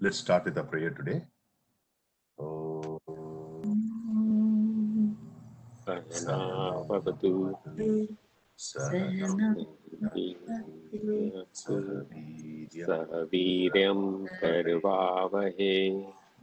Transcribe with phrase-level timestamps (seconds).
[0.00, 1.22] let's start with a prayer today.
[2.38, 2.98] Om
[5.86, 7.32] सहनावतु
[8.58, 9.56] Sahanam
[11.52, 11.86] सह
[12.86, 14.00] Sahaviryam वीर्यं
[14.40, 15.76] कर्वावहे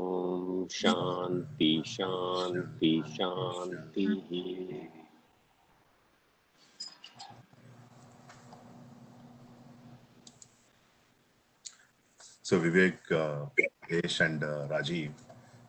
[0.72, 4.88] शान्ति शान्ति शान्तिः
[12.48, 13.44] So Vivek, uh,
[13.90, 15.10] Desh and uh, Rajiv,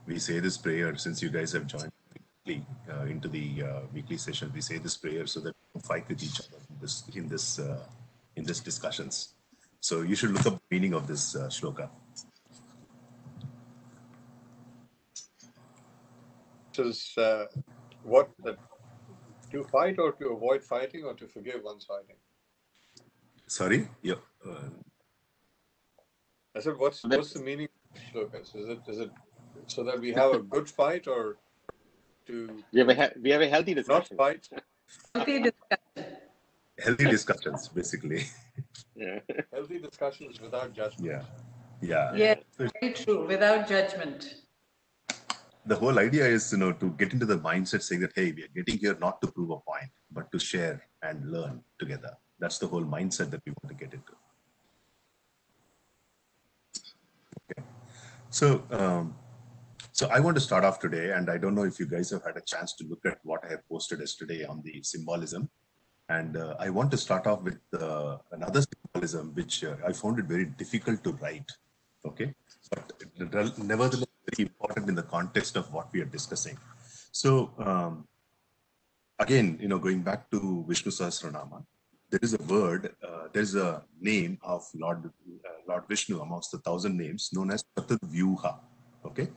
[0.07, 1.91] we say this prayer since you guys have joined
[2.45, 4.49] weekly, uh, into the uh, weekly session.
[4.55, 7.27] We say this prayer so that we don't fight with each other in this in
[7.27, 7.83] this uh,
[8.37, 9.33] in this discussions.
[9.81, 11.89] So you should look up the meaning of this uh, shloka.
[16.78, 17.46] Is uh,
[18.02, 18.52] what uh,
[19.50, 22.16] to fight or to avoid fighting or to forgive one's fighting.
[23.46, 24.14] Sorry, yeah.
[24.46, 24.70] Uh,
[26.56, 28.54] I said, what's what's the meaning of shlokas?
[28.56, 29.10] Is it is it
[29.66, 31.36] so that we have a good fight or
[32.26, 34.16] to We have a he- we have a healthy discussion?
[34.18, 34.50] not discussion.
[34.54, 34.62] fight?
[35.14, 36.18] Healthy discussion.
[36.78, 38.22] healthy discussions, basically.
[38.96, 39.18] Yeah.
[39.52, 41.10] Healthy discussions without judgment.
[41.10, 41.22] Yeah,
[41.82, 42.14] yeah.
[42.14, 44.36] Yes, very true, without judgment.
[45.66, 48.42] The whole idea is you know to get into the mindset saying that hey we
[48.44, 52.12] are getting here not to prove a point but to share and learn together.
[52.38, 54.12] That's the whole mindset that we want to get into.
[57.50, 57.62] Okay.
[58.30, 59.14] So um,
[59.92, 62.24] so i want to start off today and i don't know if you guys have
[62.28, 65.48] had a chance to look at what i have posted yesterday on the symbolism.
[66.08, 70.18] And uh, i want to start off with uh, another symbolism which uh, i found
[70.18, 71.50] it very difficult to write.
[72.08, 72.34] Okay?
[72.70, 72.92] But
[73.56, 76.56] nevertheless very important in the context of what we are discussing.
[77.12, 78.06] So um,
[79.18, 81.58] again you know going back to vishnu sahasranama
[82.10, 86.58] there is a word uh, there's a name of lord uh, lord vishnu amongst the
[86.58, 88.58] thousand names known as Vyuha.
[89.04, 89.28] okay?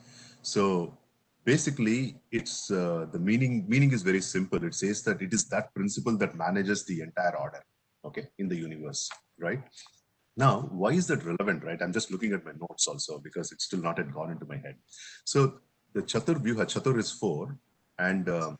[0.41, 0.97] So
[1.45, 4.63] basically it's uh, the meaning meaning is very simple.
[4.63, 7.63] It says that it is that principle that manages the entire order
[8.05, 9.61] okay in the universe right
[10.37, 11.81] now, why is that relevant, right?
[11.81, 14.57] I'm just looking at my notes also because it's still not had gone into my
[14.57, 14.75] head.
[15.25, 15.59] So
[15.93, 17.57] the Chatur Vyuha, Chatur is four,
[17.97, 18.55] and uh,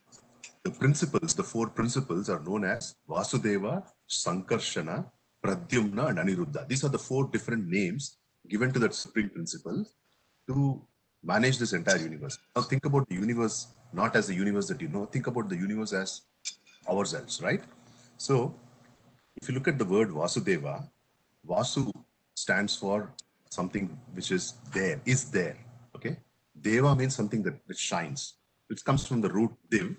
[0.64, 5.06] the principles, the four principles are known as Vasudeva, Sankarshana,
[5.46, 6.68] Pradyumna, and Aniruddha.
[6.68, 8.18] These are the four different names
[8.50, 9.86] given to that supreme principle
[10.48, 10.82] to
[11.24, 12.40] manage this entire universe.
[12.56, 15.56] Now think about the universe not as the universe that you know, think about the
[15.56, 16.22] universe as
[16.90, 17.64] ourselves, right?
[18.18, 18.56] So
[19.42, 20.90] if you look at the word Vasudeva,
[21.46, 21.92] Vasu
[22.36, 23.14] stands for
[23.50, 25.58] something which is there, is there.
[25.96, 26.18] Okay.
[26.60, 28.36] Deva means something that, that shines.
[28.70, 29.96] It comes from the root div.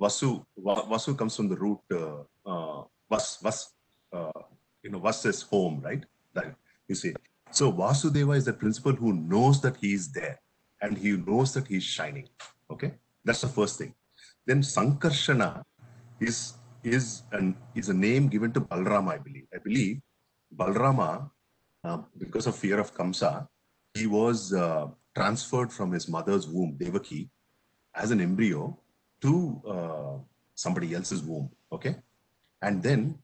[0.00, 3.72] Vasu, Vasu comes from the root uh, uh, vas, vas,
[4.12, 4.30] uh,
[4.82, 6.04] you know, vas is home, right?
[6.34, 6.54] That
[6.88, 7.14] you see.
[7.50, 10.40] So Vasudeva is the principle who knows that he is there
[10.80, 12.28] and he knows that he is shining.
[12.70, 12.94] Okay.
[13.24, 13.94] That's the first thing.
[14.46, 15.62] Then Sankarshana
[16.18, 19.46] is is an is a name given to Balrama, I believe.
[19.54, 20.00] I believe
[20.56, 21.30] Balrama,
[21.84, 23.48] uh, because of fear of Kamsa,
[23.94, 27.30] he was uh, transferred from his mother's womb, Devaki,
[27.94, 28.78] as an embryo
[29.20, 30.18] to uh,
[30.54, 31.50] somebody else's womb.
[31.70, 31.96] Okay,
[32.60, 33.18] and then,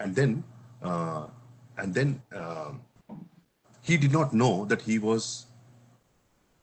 [0.00, 0.44] and then,
[0.82, 1.26] uh,
[1.78, 2.80] and then um
[3.86, 5.46] he did not know that he was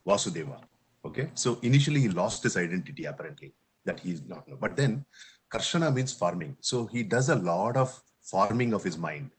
[0.05, 0.59] Vasudeva.
[1.05, 3.53] Okay, so initially he lost his identity apparently
[3.85, 4.44] that he is not.
[4.59, 5.05] But then
[5.51, 9.29] Karshana means farming, so he does a lot of farming of his mind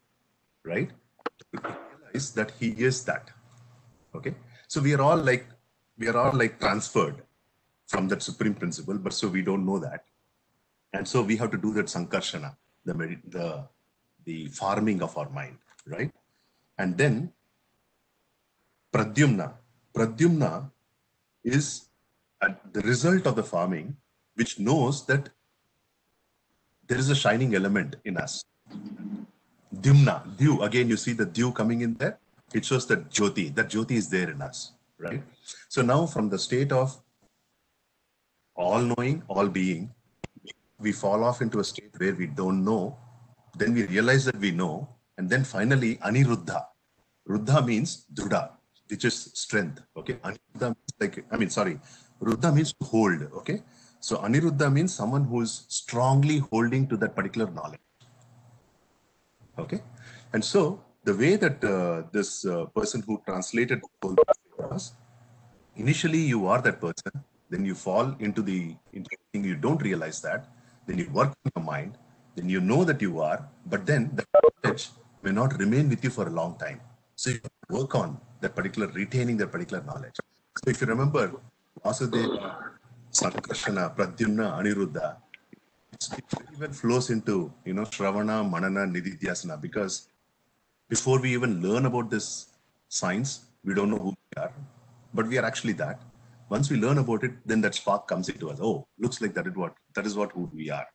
[0.64, 0.91] right?
[1.52, 3.30] Realize that he is that.
[4.14, 4.34] Okay.
[4.69, 5.47] So we are all like
[5.98, 7.22] we are all like transferred
[7.86, 10.04] from that supreme principle, but so we don't know that.
[10.92, 12.94] And so we have to do that sankarshana, the
[13.28, 13.69] the
[14.25, 16.12] the farming of our mind, right?
[16.78, 17.32] And then
[18.92, 19.52] pradyumna.
[19.94, 20.70] Pradyumna
[21.44, 21.88] is
[22.72, 23.96] the result of the farming,
[24.34, 25.28] which knows that
[26.87, 28.44] there is a shining element in us
[29.81, 32.19] Dimna, Dyu, again you see the Dyu coming in there.
[32.53, 35.23] It shows that Jyoti, that Jyoti is there in us, right?
[35.69, 37.00] So now from the state of
[38.55, 39.93] all knowing, all being,
[40.79, 42.97] we fall off into a state where we don't know.
[43.56, 44.88] Then we realize that we know.
[45.19, 46.65] And then finally, Aniruddha.
[47.29, 48.50] Ruddha means Druda,
[48.88, 49.82] which is strength.
[49.97, 50.15] Okay.
[50.15, 51.79] Aniruddha means like, I mean, sorry.
[52.20, 53.23] Ruddha means hold.
[53.38, 53.62] Okay.
[54.00, 57.81] So Aniruddha means someone who is strongly holding to that particular knowledge.
[59.59, 59.81] Okay.
[60.33, 63.83] And so the way that uh, this uh, person who translated
[64.59, 64.95] was
[65.77, 67.12] initially you are that person,
[67.51, 70.49] then you fall into the into you don't realize that.
[70.87, 71.99] Then you work on your mind.
[72.37, 74.91] Then you know that you are, but then the knowledge
[75.23, 76.81] may not remain with you for a long time.
[77.17, 77.41] So you
[77.71, 80.17] work on that particular retaining that particular knowledge.
[80.56, 81.33] So if you remember,
[81.85, 82.56] Vasudeva,
[83.12, 85.17] Sankarshana, Pradyumna, Aniruddha,
[86.12, 90.09] it even flows into you know Shravana, Manana, Nididhyasana because
[90.89, 92.47] before we even learn about this
[92.89, 94.53] science, we don't know who we are,
[95.12, 96.01] but we are actually that.
[96.51, 98.59] Once we learn about it, then that spark comes into us.
[98.61, 100.87] Oh, looks like that is what that is what who we are.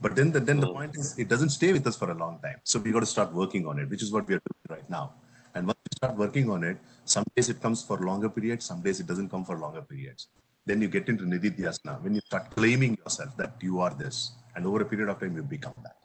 [0.00, 0.72] But then the, then the oh.
[0.72, 2.56] point is it doesn't stay with us for a long time.
[2.64, 4.88] So we got to start working on it, which is what we are doing right
[4.88, 5.12] now.
[5.54, 8.80] And once we start working on it, some days it comes for longer periods, some
[8.80, 10.28] days it doesn't come for longer periods.
[10.70, 14.64] Then you get into Nididhyasana when you start claiming yourself that you are this, and
[14.64, 15.96] over a period of time you become that.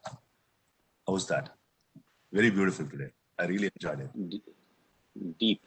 [1.08, 1.50] How's that?
[2.34, 3.12] Very beautiful today.
[3.38, 4.10] I really enjoyed it.
[5.40, 5.62] Deep.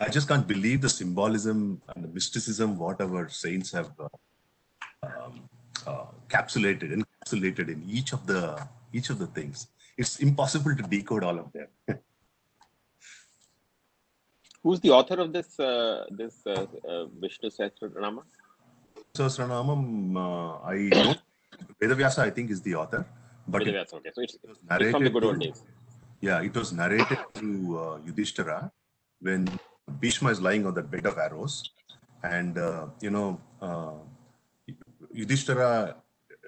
[0.00, 4.08] I just can't believe the symbolism and the mysticism what our saints have uh,
[5.02, 5.46] um,
[5.86, 9.66] uh, capsulated, encapsulated in each of the each of the things.
[9.98, 11.68] It's impossible to decode all of them.
[14.64, 18.22] Who's the author of this uh, this uh, uh, Vishnu Sahasranama?
[19.14, 19.82] Sahasranamam,
[20.16, 21.18] uh, I don't.
[21.80, 23.06] Vedavyasa, I think, is the author,
[23.46, 25.62] but it, Okay, so it's, it was it's from the good old days.
[26.22, 28.72] Yeah, it was narrated to uh, Yudhishthira
[29.20, 29.46] when
[30.00, 31.70] Bhishma is lying on the bed of arrows,
[32.22, 33.98] and uh, you know uh,
[35.12, 35.96] Yudhishthira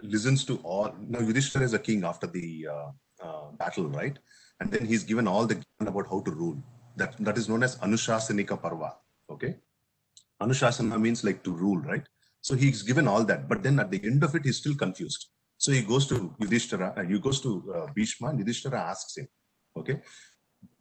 [0.03, 0.95] listens to all.
[1.07, 2.91] No, Yudhishthira is a king after the uh,
[3.23, 4.19] uh, battle, right?
[4.61, 6.57] And then he's given all the about how to rule.
[6.97, 8.95] That that is known as Anushasanika Parva.
[9.31, 9.57] Okay,
[10.43, 12.07] Anushasana means like to rule, right?
[12.41, 15.27] So he's given all that, but then at the end of it, he's still confused.
[15.59, 19.27] So he goes to Yudhishthira, and he goes to uh, Bhishma, and Yudhishthira asks him,
[19.77, 20.01] okay,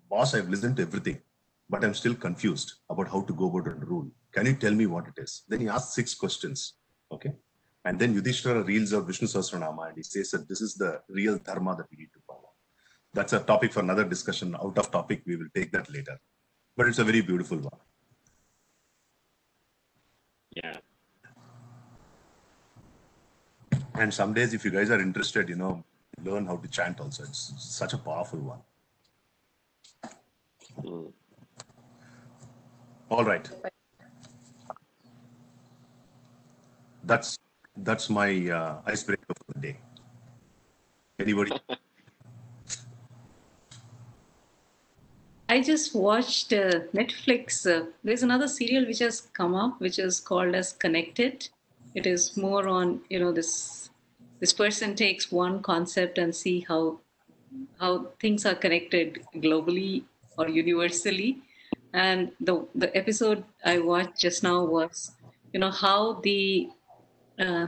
[0.09, 1.21] boss, I've listened to everything,
[1.69, 4.12] but I'm still confused about how to go about and rule.
[4.31, 5.44] Can you tell me what it is?
[5.47, 6.75] Then he asks six questions,
[7.12, 7.33] okay?
[7.85, 11.38] And then Yudhishthira reels out Vishnu Sahasranama and he says that this is the real
[11.38, 12.19] dharma that we need to.
[13.15, 14.56] That's a topic for another discussion.
[14.56, 16.19] Out of topic, we will take that later.
[16.75, 17.79] But it's a very beautiful one.
[20.51, 20.77] Yeah.
[23.94, 25.85] And some days, if you guys are interested, you know,
[26.25, 27.23] learn how to chant also.
[27.23, 28.59] It's such a powerful one.
[30.83, 31.13] Mm.
[33.09, 33.50] All right.
[37.06, 37.38] That's
[37.77, 39.77] that's my uh, icebreaker for the day.
[41.17, 41.51] Anybody?
[45.47, 47.65] I just watched uh, Netflix.
[47.69, 51.47] Uh, there's another serial which has come up, which is called as Connected.
[51.94, 53.89] It is more on you know this
[54.39, 57.00] this person takes one concept and see how
[57.80, 60.03] how things are connected globally
[60.38, 61.38] or universally.
[61.94, 65.12] And the the episode I watched just now was
[65.53, 66.69] you know how the
[67.39, 67.68] uh,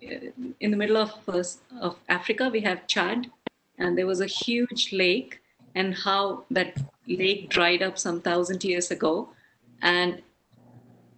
[0.00, 1.42] in the middle of uh,
[1.80, 3.30] of Africa we have Chad,
[3.78, 5.40] and there was a huge lake,
[5.74, 6.76] and how that
[7.06, 9.28] lake dried up some thousand years ago,
[9.82, 10.22] and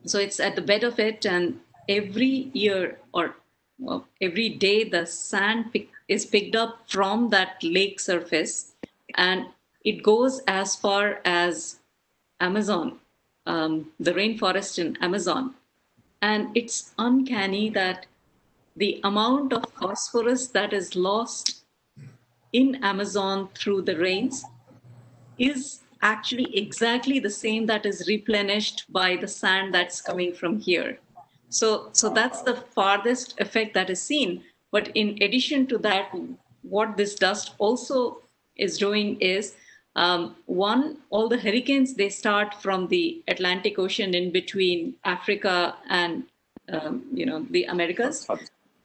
[0.04, 3.36] so it's at the bed of it, and every year or
[3.78, 8.72] well, every day the sand pick, is picked up from that lake surface,
[9.14, 9.46] and
[9.84, 11.78] it goes as far as
[12.40, 12.98] Amazon,
[13.46, 15.54] um, the rainforest in Amazon,
[16.20, 18.06] and it's uncanny that
[18.76, 21.59] the amount of phosphorus that is lost
[22.52, 24.44] in Amazon through the rains
[25.38, 30.98] is actually exactly the same that is replenished by the sand that's coming from here.
[31.48, 34.42] So, so that's the farthest effect that is seen.
[34.70, 36.14] But in addition to that,
[36.62, 38.22] what this dust also
[38.56, 39.54] is doing is
[39.96, 46.24] um, one, all the hurricanes they start from the Atlantic Ocean in between Africa and
[46.72, 48.28] um, you know the Americas.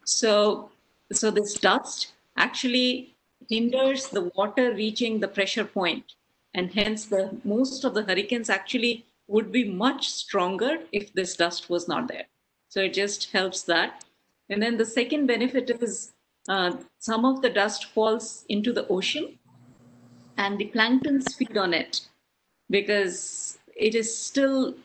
[0.03, 0.71] So,
[1.11, 3.14] so this dust actually
[3.49, 6.13] hinders the water reaching the pressure point,
[6.53, 11.69] and hence the most of the hurricanes actually would be much stronger if this dust
[11.69, 12.25] was not there.
[12.69, 14.03] So it just helps that.
[14.49, 16.13] And then the second benefit is
[16.47, 19.39] uh, some of the dust falls into the ocean,
[20.37, 22.01] and the planktons feed on it
[22.69, 24.75] because it is still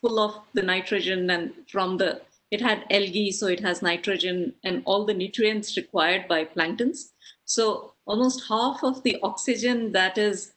[0.00, 4.82] full of the nitrogen and from the it had algae so it has nitrogen and
[4.84, 7.12] all the nutrients required by planktons
[7.44, 10.52] so almost half of the oxygen that is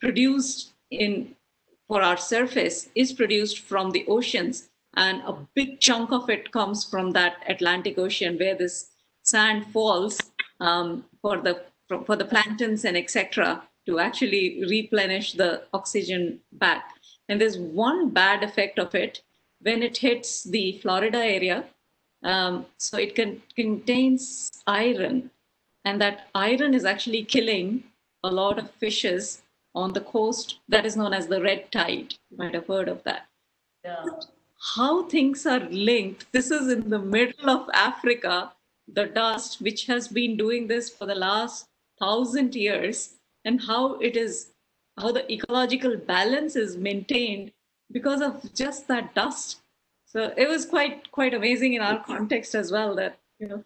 [0.00, 1.34] produced in
[1.88, 4.68] for our surface is produced from the oceans.
[4.94, 8.90] And a big chunk of it comes from that atlantic ocean where this
[9.22, 10.18] sand falls
[10.60, 16.84] um, for the for, for the planktons and etc to actually replenish the oxygen back.
[17.28, 19.22] And there's one bad effect of it.
[19.62, 21.64] When it hits the Florida area.
[22.22, 25.30] Um, so it can, contains iron,
[25.88, 27.84] and that iron is actually killing
[28.22, 29.42] a lot of fishes
[29.74, 32.14] on the coast that is known as the red tide.
[32.30, 33.26] You might have heard of that.
[33.84, 34.04] Yeah.
[34.74, 36.26] How things are linked.
[36.32, 38.52] This is in the middle of Africa,
[38.86, 41.68] the dust, which has been doing this for the last
[41.98, 43.14] thousand years,
[43.44, 44.50] and how it is,
[44.98, 47.52] how the ecological balance is maintained
[47.90, 49.60] because of just that dust.
[50.06, 52.94] So it was quite quite amazing in our context as well.
[52.96, 53.64] That you know,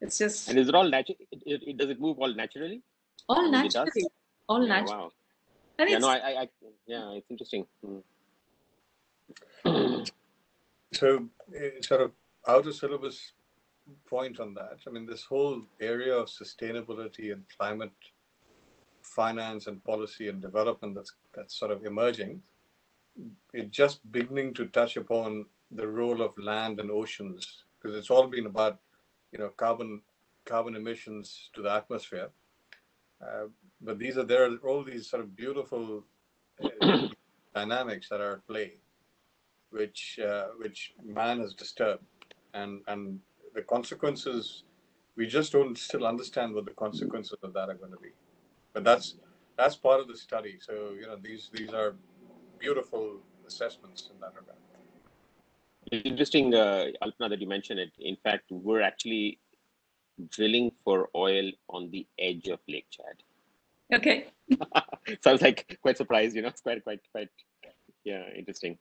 [0.00, 1.16] it's just And is it all natural?
[1.32, 2.82] It, it, it- does it move all naturally?
[3.28, 3.74] all it does?
[3.74, 4.06] naturally,
[4.48, 4.98] all Yeah, natural.
[4.98, 5.12] Wow.
[5.78, 6.48] And Yeah, it's no, I, I, I
[6.86, 7.66] yeah, it's interesting.
[7.84, 8.02] Mm.
[10.94, 12.12] So, eh, sort of
[12.48, 13.32] out of syllabus
[14.06, 17.92] point on that, I mean, this whole area of sustainability and climate
[19.02, 22.42] finance and policy and development that's that's sort of emerging,
[23.52, 28.26] it's just beginning to touch upon the role of land and oceans because it's all
[28.26, 28.78] been about,
[29.32, 30.02] you know, carbon
[30.44, 32.30] carbon emissions to the atmosphere.
[33.22, 33.46] Uh,
[33.80, 36.04] but these are there are all these sort of beautiful
[36.62, 37.08] uh,
[37.54, 38.74] dynamics that are at play
[39.70, 42.04] which uh, which man has disturbed,
[42.54, 43.20] and and
[43.54, 44.64] the consequences
[45.16, 48.10] we just don't still understand what the consequences of that are going to be.
[48.72, 49.16] But that's
[49.56, 50.58] that's part of the study.
[50.60, 51.96] So you know these these are
[52.58, 54.58] beautiful assessments in that regard.
[55.90, 57.92] It's interesting, uh, Alpna, that you mentioned it.
[57.98, 59.40] In fact, we're actually
[60.30, 63.22] drilling for oil on the edge of Lake Chad.
[63.94, 64.26] okay.
[64.50, 67.28] so I was like quite surprised, you know, it's quite, quite, quite,
[68.04, 68.78] yeah, interesting.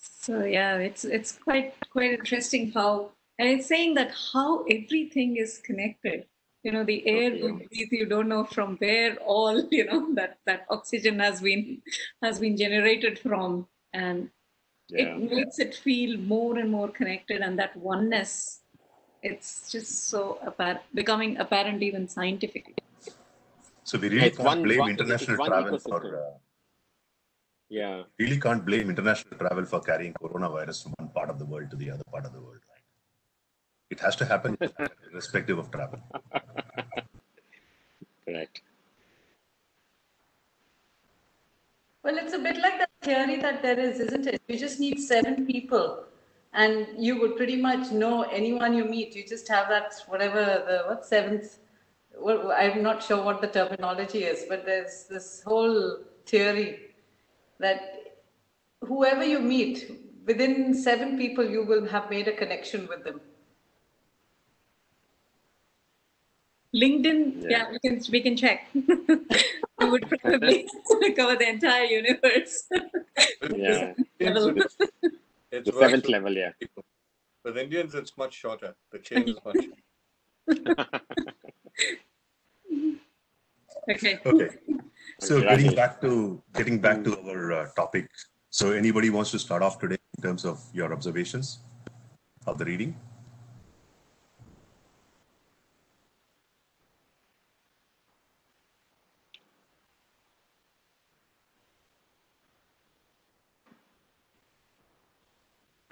[0.00, 5.58] So yeah, it's it's quite quite interesting how and it's saying that how everything is
[5.58, 6.26] connected.
[6.62, 10.38] You know, the air you breathe, you don't know from where all you know that
[10.46, 11.82] that oxygen has been
[12.22, 14.30] has been generated from, and
[14.88, 15.16] Yeah.
[15.16, 18.62] it makes it feel more and more connected, and that oneness.
[19.22, 22.74] It's just so apparent, becoming apparent even scientifically.
[23.84, 26.38] So we really It's can't one- blame one- international travel for uh,
[27.68, 28.04] Yeah.
[28.18, 31.76] really can't blame international travel for carrying coronavirus from one part of the world to
[31.76, 32.84] the other part of the world, right?
[33.90, 34.56] It has to happen
[35.12, 36.00] irrespective of travel.
[38.24, 38.62] Correct.
[42.02, 44.40] Well, it's a bit like the theory that there is, isn't it?
[44.48, 46.04] You just need seven people,
[46.54, 49.14] and you would pretty much know anyone you meet.
[49.14, 51.58] You just have that whatever the what seventh.
[52.18, 56.94] Well, I'm not sure what the terminology is, but there's this whole theory
[57.58, 58.16] that
[58.80, 59.92] whoever you meet
[60.26, 63.20] within seven people, you will have made a connection with them.
[66.74, 67.48] LinkedIn, Yeah.
[67.50, 68.68] yeah, we can we can check.
[68.74, 70.68] we would probably
[71.16, 72.68] cover the entire universe.
[73.56, 73.94] Yeah.
[74.20, 74.54] Level.
[74.56, 74.76] It's,
[75.50, 76.52] it's The seventh level, yeah.
[76.60, 76.84] people.
[77.44, 78.76] With Indians, it's much shorter.
[78.92, 79.56] The chain is much.
[83.90, 84.20] okay.
[84.24, 84.50] Okay.
[85.20, 88.08] So getting back to getting back to our uh, topic.
[88.50, 91.60] So anybody wants to start off today in terms of your observations
[92.46, 92.94] of the reading?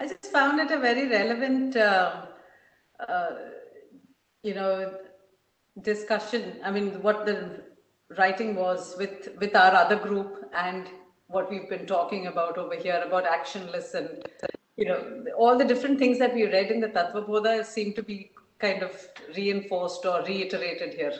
[0.01, 2.29] I just found it very relevant, um
[3.07, 3.29] uh,
[4.43, 4.93] you know,
[5.81, 6.59] discussion.
[6.63, 7.61] I mean, what the
[8.17, 10.87] writing was with with our other group and
[11.27, 14.23] what we've been talking about over here about actionless and
[14.77, 18.03] you know all the different things that we read in the Tattva Bodha seem to
[18.03, 19.07] be kind of
[19.37, 21.13] reinforced or reiterated here.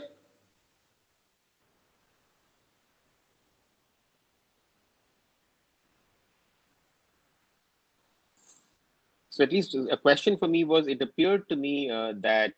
[9.40, 12.52] So at least a question for me was it appeared to me uh, that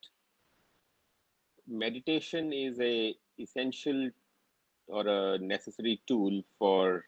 [1.68, 4.10] meditation is a essential
[4.88, 7.06] or a necessary tool for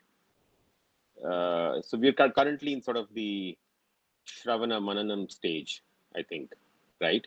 [1.27, 3.57] uh, so we're currently in sort of the
[4.27, 5.81] shravana mananam stage
[6.15, 6.53] i think
[7.01, 7.25] right?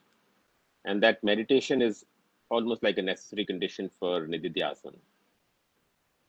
[0.84, 2.04] And that meditation is
[2.48, 5.00] almost like a necessary condition for nididhyasana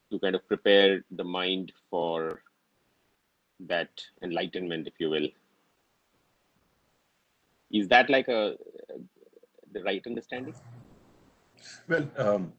[0.09, 2.41] to kind of prepare the mind for
[3.59, 5.29] that enlightenment if you will
[7.71, 8.55] is that like a
[9.73, 10.55] the right understanding
[11.87, 12.53] Well, um,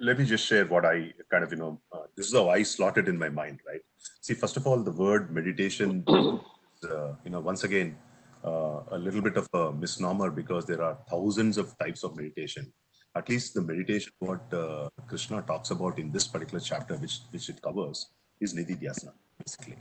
[0.00, 2.62] let me just share what I kind of, you know, uh, this is how I
[2.62, 3.80] slotted in my mind, right?
[4.20, 7.96] See, first of all, the word meditation, uh, you know, once again,
[8.44, 12.72] uh, a little bit of a misnomer because there are thousands of types of meditation.
[13.18, 17.48] at least the meditation what uh, Krishna talks about in this particular chapter, which which
[17.52, 18.10] it covers,
[18.40, 19.78] is nididhyasana, basically,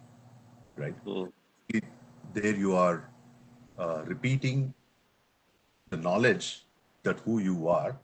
[0.76, 1.06] right?
[1.06, 1.32] Mm.
[1.70, 1.84] It,
[2.34, 2.96] there you are
[3.78, 4.74] uh, repeating
[5.90, 6.66] the knowledge
[7.04, 7.98] that who you are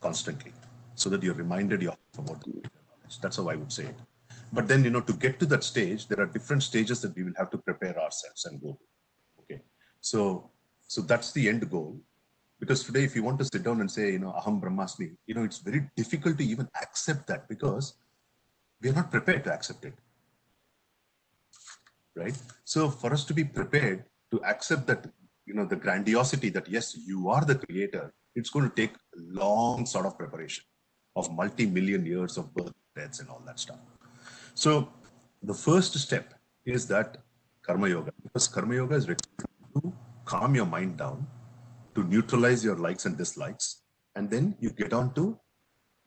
[0.00, 0.52] constantly,
[0.94, 3.20] so that you're reminded of about the knowledge.
[3.22, 3.96] That's how I would say it.
[4.52, 7.22] But then you know to get to that stage, there are different stages that we
[7.22, 8.78] will have to prepare ourselves and go.
[9.40, 9.60] Okay,
[10.00, 10.50] so
[10.86, 12.00] so that's the end goal
[12.60, 15.34] because today if you want to sit down and say you know aham brahmasmi you
[15.34, 17.94] know it's very difficult to even accept that because
[18.80, 19.96] we are not prepared to accept it
[22.22, 25.06] right so for us to be prepared to accept that
[25.46, 29.20] you know the grandiosity that yes you are the creator it's going to take a
[29.42, 30.64] long sort of preparation
[31.16, 33.78] of multi-million years of birth deaths and all that stuff.
[34.54, 34.92] So
[35.42, 36.34] the first step
[36.64, 37.18] is that
[37.62, 39.92] karma yoga because karma yoga is to
[40.24, 41.26] calm your mind down
[41.94, 43.82] to neutralize your likes and dislikes
[44.14, 45.38] and then you get on to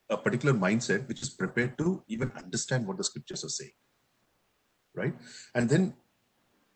[0.09, 3.71] a particular mindset which is prepared to even understand what the scriptures are saying
[4.95, 5.13] right?
[5.55, 5.93] And then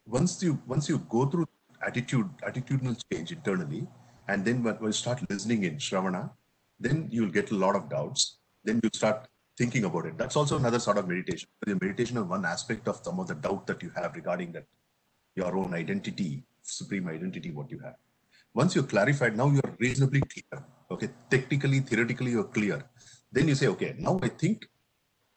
[0.07, 1.47] once you once you go through
[1.85, 3.87] attitude attitudinal change internally
[4.27, 6.29] and then when you start listening in shravana
[6.79, 8.37] then you'll get a lot of doubts.
[8.63, 10.17] Then you start thinking about it.
[10.17, 11.49] That's also another sort of meditation.
[11.65, 14.65] The meditation is one aspect of some of the doubt that you have regarding that
[15.35, 17.95] your own identity supreme identity what you have.
[18.53, 21.09] Once you're clarified now you're reasonably clear okay?
[21.29, 22.83] Technically theoretically you're clear.
[23.31, 24.67] Then you say okay now i think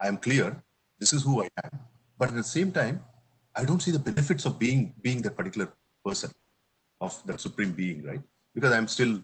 [0.00, 0.62] i am clear.
[0.98, 1.78] This is who i am.
[2.18, 3.00] But at the same time
[3.56, 5.72] i don't see the benefits of being being that particular
[6.04, 6.30] person
[7.00, 8.22] of that supreme being right?
[8.54, 9.22] Because i'm still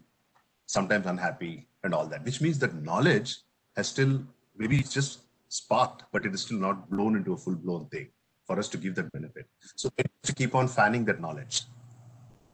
[0.65, 3.37] sometimes unhappy and all that which means that knowledge
[3.75, 4.21] has still
[4.57, 8.07] maybe it's just sparked but it is still not blown into a full blown thing
[8.45, 9.45] for us to give that benefit.
[9.75, 9.89] So
[10.23, 11.63] to keep on fanning that knowledge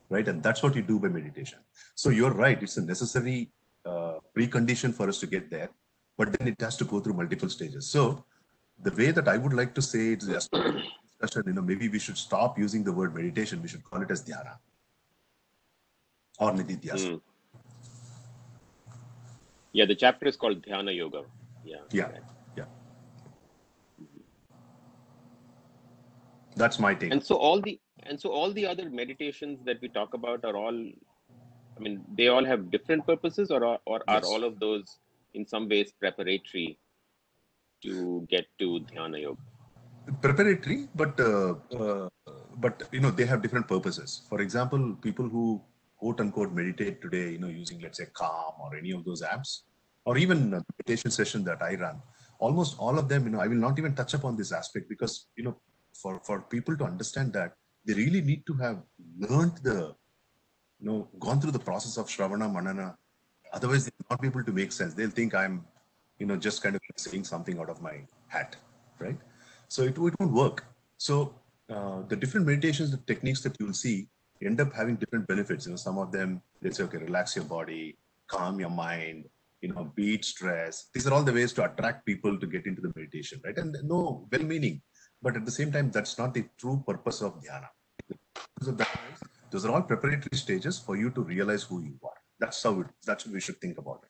[0.09, 0.27] right?
[0.27, 1.59] And that's what you do by meditation.
[1.95, 3.51] So you're right it's a necessary
[3.85, 5.69] uh, precondition for us to get there
[6.17, 7.87] but then it has to go through multiple stages.
[7.87, 8.25] So
[8.81, 10.49] the way that i would like to say it is just
[11.23, 14.11] discussion you know maybe we should stop using the word meditation we should call it
[14.11, 14.55] as dhyana
[16.39, 17.21] or nididhyasana Mm.
[19.77, 21.21] Yeah, the chapter is called Dhyana Yoga.
[21.69, 21.85] Yeah.
[21.99, 22.09] yeah
[22.57, 22.65] yeah
[26.61, 27.73] that's my take And so all the
[28.11, 30.77] and so all the other meditations that we talk about are all
[31.77, 34.33] I mean they all have different purposes or are, or are Yes.
[34.35, 34.93] all of those
[35.39, 36.67] in some ways preparatory
[37.87, 37.97] to
[38.35, 39.52] get to Dhyana Yoga?
[40.21, 42.09] Preparatory but uh, uh,
[42.57, 44.23] but you know they have different purposes.
[44.29, 45.61] For example people who
[45.97, 49.61] quote unquote meditate today you know using let's say calm or any of those apps
[50.05, 52.01] or even a meditation session that i run
[52.39, 55.27] almost all of them you know i will not even touch upon this aspect because
[55.37, 55.55] you know
[56.01, 57.53] for for people to understand that
[57.85, 58.81] they really need to have
[59.17, 59.77] learned the
[60.79, 62.97] you know gone through the process of shravana manana.
[63.53, 64.93] Otherwise they'll not be able to make sense.
[64.93, 65.65] They'll think i'm
[66.19, 67.95] you know just kind of saying something out of my
[68.27, 68.55] hat
[68.99, 69.17] right
[69.73, 70.65] so it, it won't work.
[70.97, 71.33] So
[71.67, 74.07] uh, the different meditations the techniques that you'll see
[74.49, 75.65] end up having different benefits.
[75.65, 79.25] You know some of them they say okay relax your body calm your mind
[79.61, 80.89] you know beat stress.
[80.93, 83.57] These are all the ways to attract people to get into the meditation right?
[83.57, 84.81] And no well meaning
[85.23, 87.69] but at the same time that's not the true purpose of dhyana.
[89.49, 92.19] Those are all preparatory stages for you to realize who you are.
[92.39, 94.09] That's how it, that's how we should think about it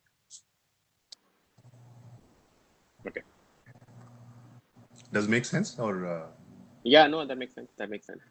[3.08, 3.22] Okay.
[5.14, 6.26] Does it make sense or uh,
[6.84, 7.72] Yeah, no, that makes sense.
[7.78, 8.24] That makes sense.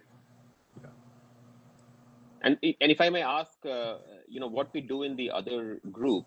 [0.83, 0.91] Yeah.
[2.43, 3.95] And and if I may ask, uh,
[4.29, 6.27] you know, what we do in the other group,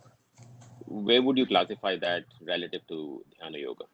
[0.85, 3.85] where would you classify that relative to Dhyana Yoga?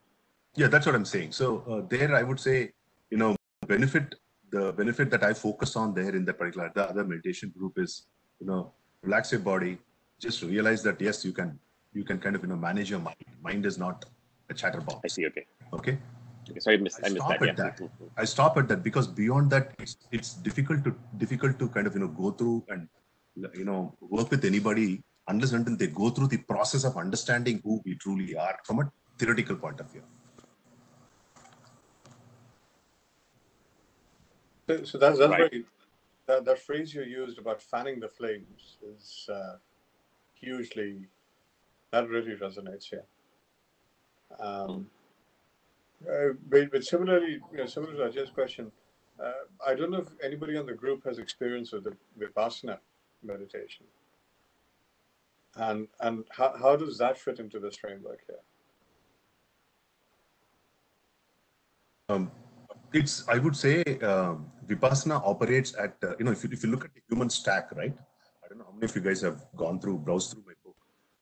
[0.56, 1.32] Yeah, that's what I'm saying.
[1.32, 2.72] So uh, there, I would say,
[3.10, 3.36] you know,
[3.68, 4.16] benefit
[4.52, 8.08] the benefit that I focus on there in that particular the other meditation group is,
[8.40, 9.78] you know, relax your body.
[10.20, 11.58] Just realize that yes, you can
[11.94, 13.32] you can kind of you know manage your mind.
[13.42, 14.06] Mind is not
[14.50, 15.00] a chatterbox.
[15.04, 15.26] I see.
[15.26, 15.46] Okay.
[15.74, 15.98] Okay.
[16.50, 17.50] Okay sorry, I missed, I I missed stop that.
[17.50, 17.64] at Yeah.
[17.64, 17.90] that.
[18.18, 21.94] I stop at that because beyond that, it's it's difficult to difficult to kind of
[21.94, 22.88] you know go through and
[23.56, 27.82] you know work with anybody unless until they go through the process of understanding who
[27.86, 30.04] we truly are from a theoretical point of view.
[34.68, 35.52] So, so that's, that's Right.
[35.52, 35.66] very,
[36.28, 39.58] that, that phrase you used about fanning the flames is uh,
[40.34, 41.08] hugely,
[41.92, 43.04] that really resonates here.
[44.40, 44.90] Um,
[46.10, 48.72] uh, but, but similarly, you know, similar to Ajay's question,
[49.24, 49.32] uh,
[49.66, 52.78] I don't know if anybody on the group has experience with the Vipassana
[53.24, 53.86] meditation.
[55.56, 58.38] And, and how, how does that fit into this framework here?
[62.10, 62.32] Um,
[62.94, 66.70] it's I would say um, Vipassana operates at uh, you know if you, if you
[66.70, 67.96] look at the human stack, right?
[68.44, 70.76] I don't know how many of you guys have gone through browsed through my book.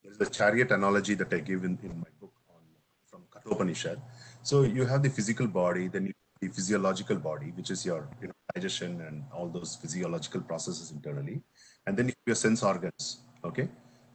[0.03, 2.61] There's a chariot analogy that I give in, in my book on,
[3.05, 4.01] from Kathopanishad.
[4.43, 8.33] So you have the physical body, then the physiological body, which is your you know,
[8.55, 11.41] digestion and all those physiological processes internally.
[11.85, 13.69] And then you your sense organs, okay,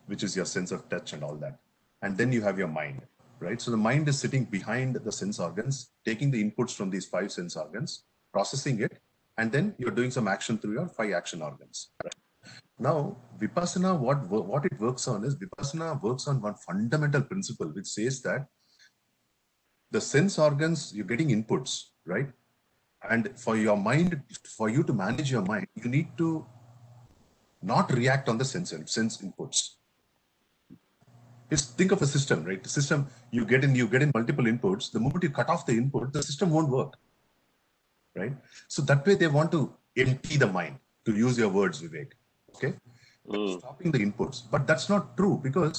[0.07, 1.59] which is your sense of touch and all that.
[2.03, 3.03] And then you have your mind,
[3.41, 3.61] right?
[3.61, 7.33] So the mind is sitting behind the sense organs, taking the inputs from these five
[7.33, 8.99] sense organs, processing it,
[9.39, 11.91] and then you're doing some action through your five action organs.
[12.03, 12.15] Right?
[12.79, 17.87] Now, Vipassana, what, what it works on is Vipassana works on one fundamental principle, which
[17.87, 18.47] says that
[19.95, 21.73] the sense organs, you're getting inputs,
[22.05, 22.29] right?
[23.11, 24.21] And for your mind,
[24.57, 26.29] for you to manage your mind, you need to
[27.63, 29.61] not react on the sense, sense inputs.
[31.51, 32.63] Just think of a system, right?
[32.63, 34.91] The system you get in, you get in multiple inputs.
[34.91, 36.95] The moment you cut off the input, the system won't work,
[38.17, 38.35] right?
[38.69, 42.13] So that way they want to empty the mind, to use your words, Vivek.
[42.57, 42.75] Okay,
[43.29, 43.59] Mm.
[43.59, 45.79] stopping the inputs, but that's not true because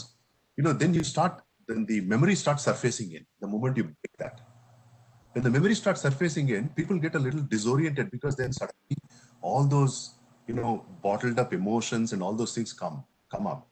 [0.58, 4.18] you know then you start then the memory starts surfacing in the moment you break
[4.20, 4.42] that.
[5.34, 8.98] When the memory starts surfacing in, people get a little disoriented because then suddenly
[9.42, 10.16] all those
[10.48, 13.68] you know bottled up emotions and all those things come come up.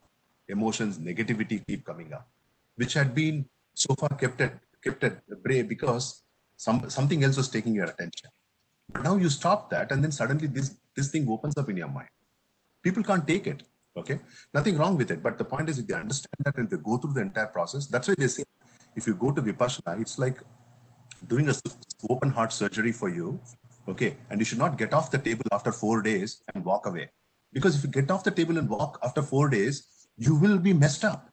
[0.50, 2.28] Emotions negativity keep coming up
[2.76, 4.54] which had been so far kept at
[4.84, 6.24] kept at bay because
[6.58, 8.30] some something else was taking your attention.
[8.92, 11.88] But now you stop that and then suddenly this this thing opens up in your
[11.88, 12.10] mind.
[12.82, 13.64] People can't take it
[13.96, 14.20] okay
[14.54, 16.98] nothing wrong with it but the point is if they understand that and they go
[16.98, 18.44] through the entire process that's why they say
[18.96, 20.40] if you go to vipassana it's like
[21.28, 21.54] doing a
[22.10, 23.40] open heart surgery for you
[23.88, 27.10] okay and you should not get off the table after four days and walk away
[27.54, 30.74] because if you get off the table and walk after four days you will be
[30.74, 31.30] messed up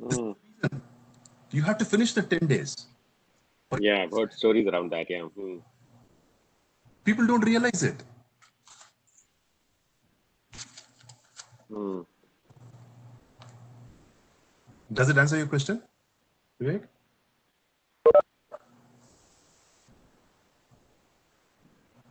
[0.00, 0.34] Mm.
[1.52, 2.70] you have to finish the 10 days
[3.86, 5.10] Yeah, I've heard stories around that.
[5.10, 5.26] Yeah.
[5.38, 5.60] Mm.
[7.08, 8.02] people don't realize it
[11.70, 12.04] Mm.
[14.92, 15.80] does it answer your question
[16.60, 16.82] Vivek?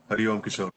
[0.08, 0.72] Hari Om Kishore.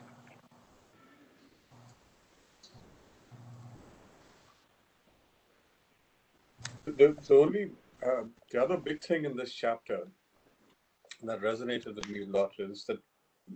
[6.84, 7.70] The, the only,
[8.04, 10.00] uh, the other big thing in this chapter
[11.22, 12.98] that resonated with me a lot is that,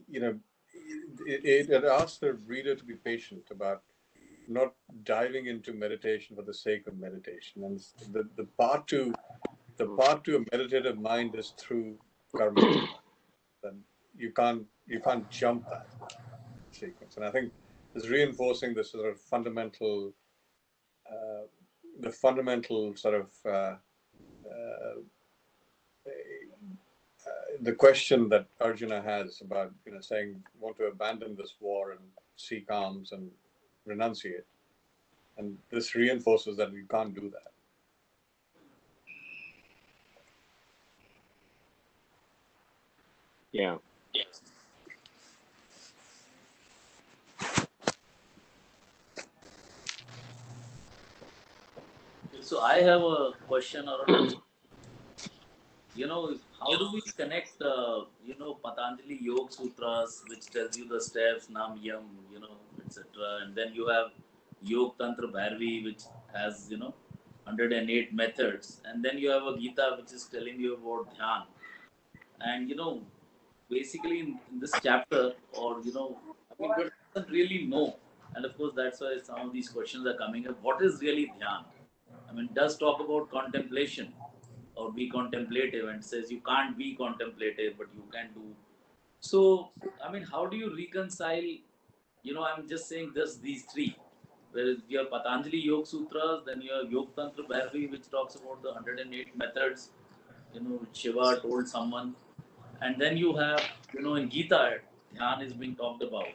[0.08, 0.38] you know,
[1.26, 3.82] it, it, it asks the reader to be patient about
[4.48, 7.64] not diving into meditation for the sake of meditation.
[7.64, 7.80] And
[8.12, 9.14] the, the part to,
[9.76, 11.98] the part to a meditative mind is through
[12.36, 12.88] karma.
[13.62, 13.80] then
[14.16, 15.86] you can't, you can't jump that
[16.72, 17.16] sequence.
[17.16, 17.52] And I think
[17.94, 20.12] it's reinforcing this sort of fundamental
[21.10, 21.46] uh,
[22.00, 24.96] the fundamental sort of uh, uh,
[26.06, 26.10] uh,
[27.62, 32.00] the question that Arjuna has about you know saying want to abandon this war and
[32.36, 33.30] seek arms and
[33.86, 34.44] renunciate,
[35.38, 37.52] and this reinforces that we can't do that.
[43.52, 43.76] Yeah.
[52.46, 54.30] So I have a question or a,
[55.96, 60.86] you know, how do we connect, uh, you know, Patanjali Yoga Sutras, which tells you
[60.86, 63.04] the steps, Nam Yam, you know, etc.
[63.42, 64.12] And then you have
[64.62, 66.02] Yog Tantra Bhairavi, which
[66.34, 66.94] has, you know,
[67.44, 68.80] 108 methods.
[68.84, 71.44] And then you have a Gita, which is telling you about Dhyan.
[72.40, 73.02] And, you know,
[73.68, 76.18] basically in, in this chapter, or, you know,
[76.50, 77.96] I mean, one doesn't really know.
[78.34, 80.58] And of course, that's why some of these questions are coming up.
[80.62, 81.64] What is really Dhyan?
[82.28, 84.12] I mean, does talk about contemplation
[84.74, 88.42] or be contemplative and says you can't be contemplative, but you can do.
[89.20, 89.70] So,
[90.04, 91.42] I mean, how do you reconcile?
[92.26, 93.96] You know, I'm just saying this these three.
[94.50, 98.62] Whereas you have Patanjali Yoga Sutras, then you have Yoga Tantra Bhairavi, which talks about
[98.62, 99.90] the 108 methods,
[100.52, 102.16] you know, which Shiva told someone.
[102.80, 103.62] And then you have,
[103.94, 104.78] you know, in Gita,
[105.14, 106.32] Dhyan is being talked about.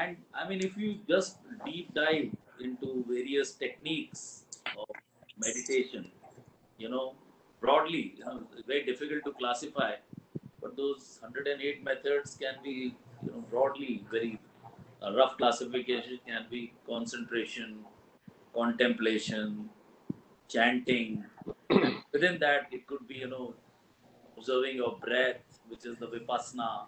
[0.00, 4.88] And I mean, if you just deep dive into various techniques of
[5.38, 6.10] meditation,
[6.76, 7.14] you know,
[7.60, 9.92] broadly, you know, very difficult to classify,
[10.60, 14.40] but those 108 methods can be, you know, broadly very
[15.02, 17.78] a rough classification can be concentration,
[18.54, 19.70] contemplation,
[20.48, 21.24] chanting.
[22.12, 23.54] Within that, it could be, you know,
[24.36, 26.86] observing your breath, which is the vipassana,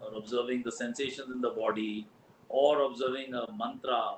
[0.00, 2.06] or observing the sensations in the body,
[2.48, 4.16] or observing a mantra,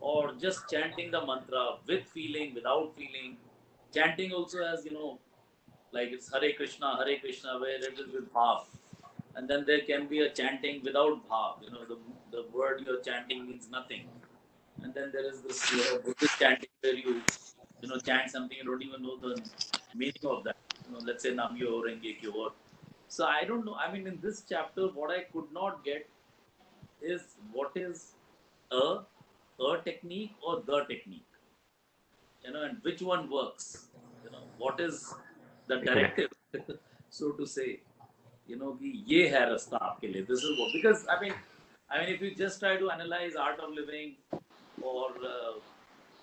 [0.00, 3.36] or just chanting the mantra with feeling, without feeling.
[3.94, 5.18] Chanting also has, you know,
[5.92, 8.64] like it's Hare Krishna, Hare Krishna, where it is with bhav.
[9.34, 11.62] And then there can be a chanting without bhav.
[11.62, 11.98] You know, the,
[12.31, 14.07] the word you're chanting means nothing.
[14.83, 17.21] And then there is this you know, Buddhist chanting where you
[17.81, 19.41] you know, chant something and don't even know the
[19.95, 20.57] meaning of that.
[20.87, 22.31] You know, let's say Nam Myoho Renge Kyo.
[22.45, 22.53] or-
[23.15, 23.75] So I don't know.
[23.75, 26.09] I mean, in this chapter, what I could not get
[27.01, 27.21] is
[27.53, 28.13] what is
[28.71, 28.85] a
[29.67, 31.25] a technique or the technique.
[32.45, 33.87] You know, and which one works.
[34.23, 35.13] You know, what is
[35.67, 36.31] the directive,
[37.09, 37.69] so to say.
[38.47, 40.27] You know, कि ये है रास्ता आपके लिए.
[40.27, 41.33] This is what because I mean,
[41.92, 44.14] I mean, if you just try to analyze art of living
[44.80, 45.54] or uh,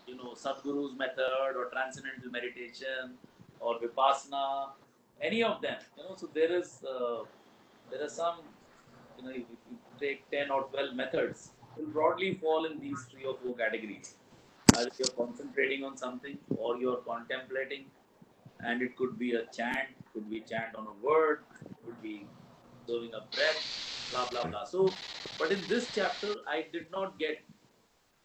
[0.07, 3.13] you know Sadhguru's method or transcendental meditation
[3.59, 4.69] or vipassana,
[5.21, 7.23] any of them, you know, so there is uh,
[7.91, 8.37] there are some,
[9.17, 13.25] you know, if you take ten or twelve methods, will broadly fall in these three
[13.25, 14.15] or four categories.
[14.75, 17.85] Either you're concentrating on something or you're contemplating,
[18.61, 21.41] and it could be a chant, could be chant on a word,
[21.85, 22.25] could be
[22.87, 24.63] doing a breath, blah blah blah.
[24.65, 24.97] So,
[25.37, 27.39] but in this chapter, I did not get,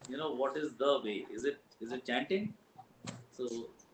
[0.09, 1.27] you know, what is the way?
[1.33, 2.55] Is it is it chanting?
[3.31, 3.49] So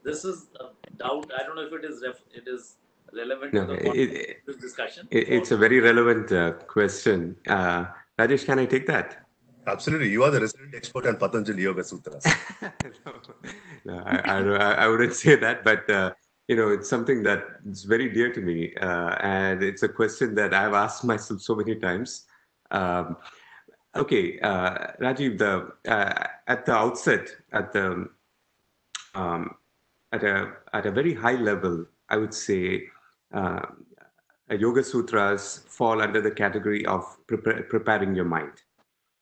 [0.04, 1.30] this is a doubt.
[1.38, 2.76] I don't know if it is ref, it is
[3.14, 4.10] relevant No, to the it,
[4.46, 5.08] it, discussion.
[5.10, 7.36] it- it's a very relevant uh, question.
[7.48, 7.86] Uh,
[8.18, 9.26] Rajesh, can I take that?
[9.66, 10.08] Absolutely.
[10.08, 12.24] You are the resident expert on Patanjali Yoga Sutras.
[12.62, 13.12] no,
[13.84, 16.12] no, I, I, I I wouldn't say that, but uh,
[16.50, 20.34] you know, it's something that is very dear to me, uh, and it's a question
[20.34, 22.24] that I've asked myself so many times.
[22.72, 23.16] Um,
[23.94, 25.52] okay, uh, Rajiv, the
[25.88, 28.08] uh, at the outset, at the
[29.14, 29.54] um,
[30.10, 32.88] at a at a very high level, I would say.
[33.32, 33.60] Uh,
[34.50, 38.50] Yoga Sutras fall under the category of prepar- preparing your mind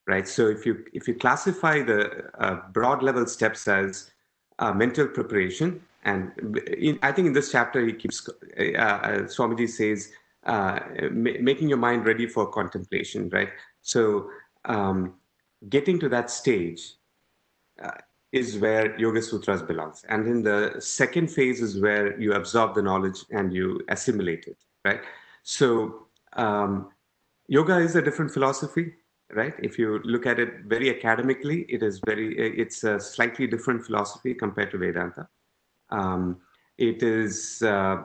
[0.07, 0.27] right?
[0.27, 4.11] So if you if you classify the uh, broad level steps as
[4.59, 6.33] uh, mental preparation, and
[6.79, 10.11] in, I think in this chapter he keeps uh, uh, Swamiji says
[10.45, 10.81] uh,
[11.11, 13.51] ma- making your mind ready for contemplation, right?
[13.83, 14.31] So
[14.65, 15.15] um,
[15.69, 16.95] getting to that stage
[17.83, 17.91] uh,
[18.33, 22.83] is where Yoga Sutras belongs, and in the second phase is where you absorb the
[22.83, 25.01] knowledge and you assimilate it, right?
[25.43, 26.91] So um,
[27.49, 28.93] yoga is a different philosophy
[29.33, 33.85] right if you look at it very academically it is very it's a slightly different
[33.85, 35.27] philosophy compared to vedanta
[35.91, 36.39] um,
[36.77, 38.03] it is uh,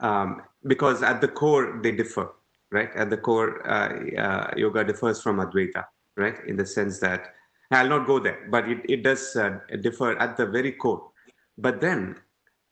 [0.00, 2.32] um, because at the core they differ
[2.70, 5.84] right at the core uh, uh, yoga differs from advaita
[6.16, 7.34] right in the sense that
[7.70, 11.10] i'll not go there but it, it does uh, differ at the very core
[11.58, 12.16] but then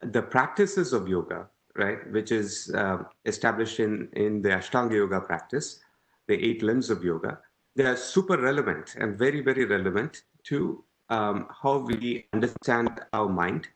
[0.01, 5.81] the practices of yoga right which is uh, established in in the ashtanga yoga practice
[6.27, 7.39] the eight limbs of yoga,
[7.77, 13.69] they are super relevant and very, very relevant to um, how we understand our mind.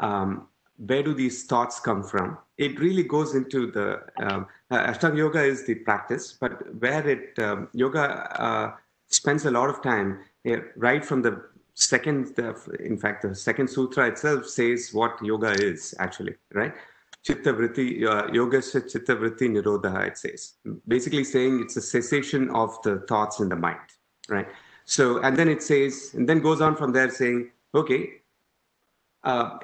[0.00, 2.38] Um, where do these thoughts come from?
[2.58, 7.38] It really goes into the um, uh, Ashtanga Yoga is the practice, but where it
[7.38, 8.72] um, yoga uh,
[9.08, 11.42] spends a lot of time eh, right from the
[11.74, 12.38] second,
[12.80, 16.74] in fact, the second sutra itself says what yoga is actually, right?
[17.22, 20.54] Chitta vritti, uh, yoga chitta vritti nirodha, it says.
[20.88, 23.78] Basically saying it's a cessation of the thoughts in the mind,
[24.28, 24.48] right?
[24.84, 28.22] So, and then it says, and then goes on from there saying, okay,
[29.24, 29.58] uh,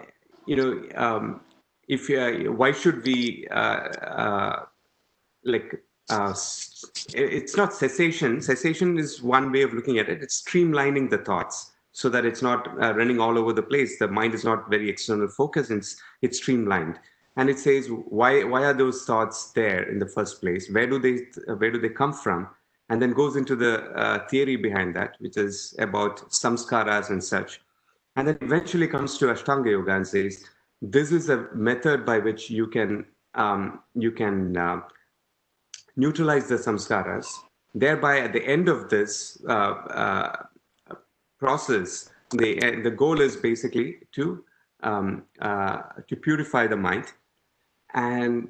[0.46, 1.40] you know, um,
[1.88, 4.64] if uh, why should we uh, uh,
[5.44, 6.34] like uh,
[7.14, 8.40] it's not cessation.
[8.40, 10.22] Cessation is one way of looking at it.
[10.22, 13.98] It's streamlining the thoughts so that it's not uh, running all over the place.
[13.98, 15.70] The mind is not very external focus.
[15.70, 16.98] It's it's streamlined
[17.36, 20.98] and it says why why are those thoughts there in the first place where do
[20.98, 22.48] they where do they come from
[22.88, 27.60] and then goes into the uh, theory behind that which is about samskaras and such
[28.16, 30.44] and then eventually comes to ashtanga yoga and says
[30.80, 34.80] this is a method by which you can um, you can uh,
[35.96, 37.26] neutralize the samskaras.
[37.74, 40.36] Thereby at the end of this uh, uh,
[41.38, 44.44] process the the goal is basically to
[44.82, 47.06] um, uh, to purify the mind.
[47.94, 48.48] And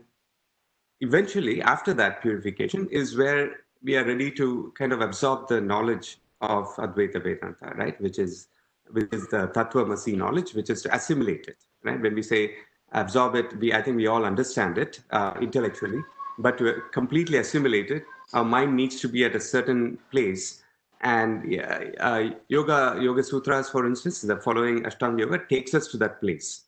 [1.00, 6.18] eventually after that purification is where we are ready to kind of absorb the knowledge
[6.40, 8.00] of advaita vedanta right?
[8.00, 8.48] Which is
[8.96, 12.00] is the tattva knowledge which is to assimilate it right?
[12.00, 12.54] When we say
[12.92, 16.02] absorb it we i think we all understand it uh, intellectually
[16.38, 20.62] but to completely assimilate it our mind needs to be at a certain place.
[21.00, 25.96] And yeah, uh, yoga yoga sutras for instance the following ashtanga yoga takes us to
[25.98, 26.64] that place.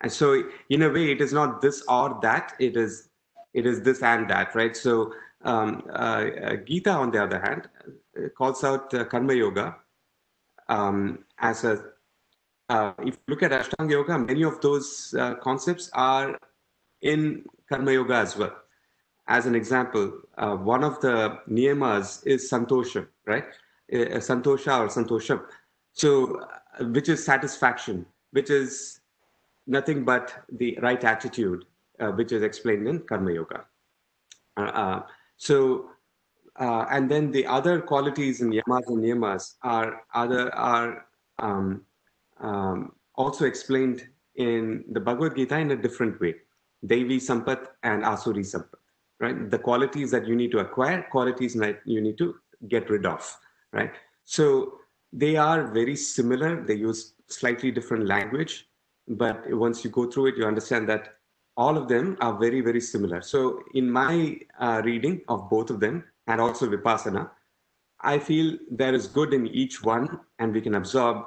[0.00, 3.08] And so in a way it is not this or that it is
[3.52, 4.76] it is this and that right?
[4.76, 7.68] So um, uh, uh, gita on the other hand
[8.16, 9.76] uh, calls out uh, karma yoga
[10.68, 11.84] um, as a
[12.70, 16.38] uh, if you look at ashtanga yoga many of those uh, concepts are
[17.02, 18.54] in karma yoga as well.
[19.26, 23.44] As an example uh, one of the niyamas is santosha right?
[23.92, 25.42] Uh, santosha or santosham
[25.92, 29.00] so uh, which is satisfaction which is
[29.66, 31.64] nothing but the right attitude,
[32.00, 33.64] uh, which is explained in Karma Yoga.
[34.56, 35.02] Uh, uh,
[35.36, 35.90] so,
[36.58, 41.06] uh, and then the other qualities in yamas and niyamas are other are
[41.38, 41.82] um,
[42.40, 46.34] um, also explained in the Bhagavad Gita in a different way.
[46.86, 48.80] Devi Sampat and Asuri Sampat,
[49.20, 49.50] right?
[49.50, 52.34] The qualities that you need to acquire, qualities that you need to
[52.68, 53.36] get rid of,
[53.72, 53.92] right?
[54.24, 54.78] So
[55.12, 56.64] they are very similar.
[56.64, 58.68] They use slightly different language,
[59.08, 61.14] but once you go through it, you understand that
[61.56, 63.22] all of them are very, very similar.
[63.22, 67.30] So in my uh, reading of both of them and also Vipassana,
[68.00, 71.24] I feel there is good in each one and we can absorb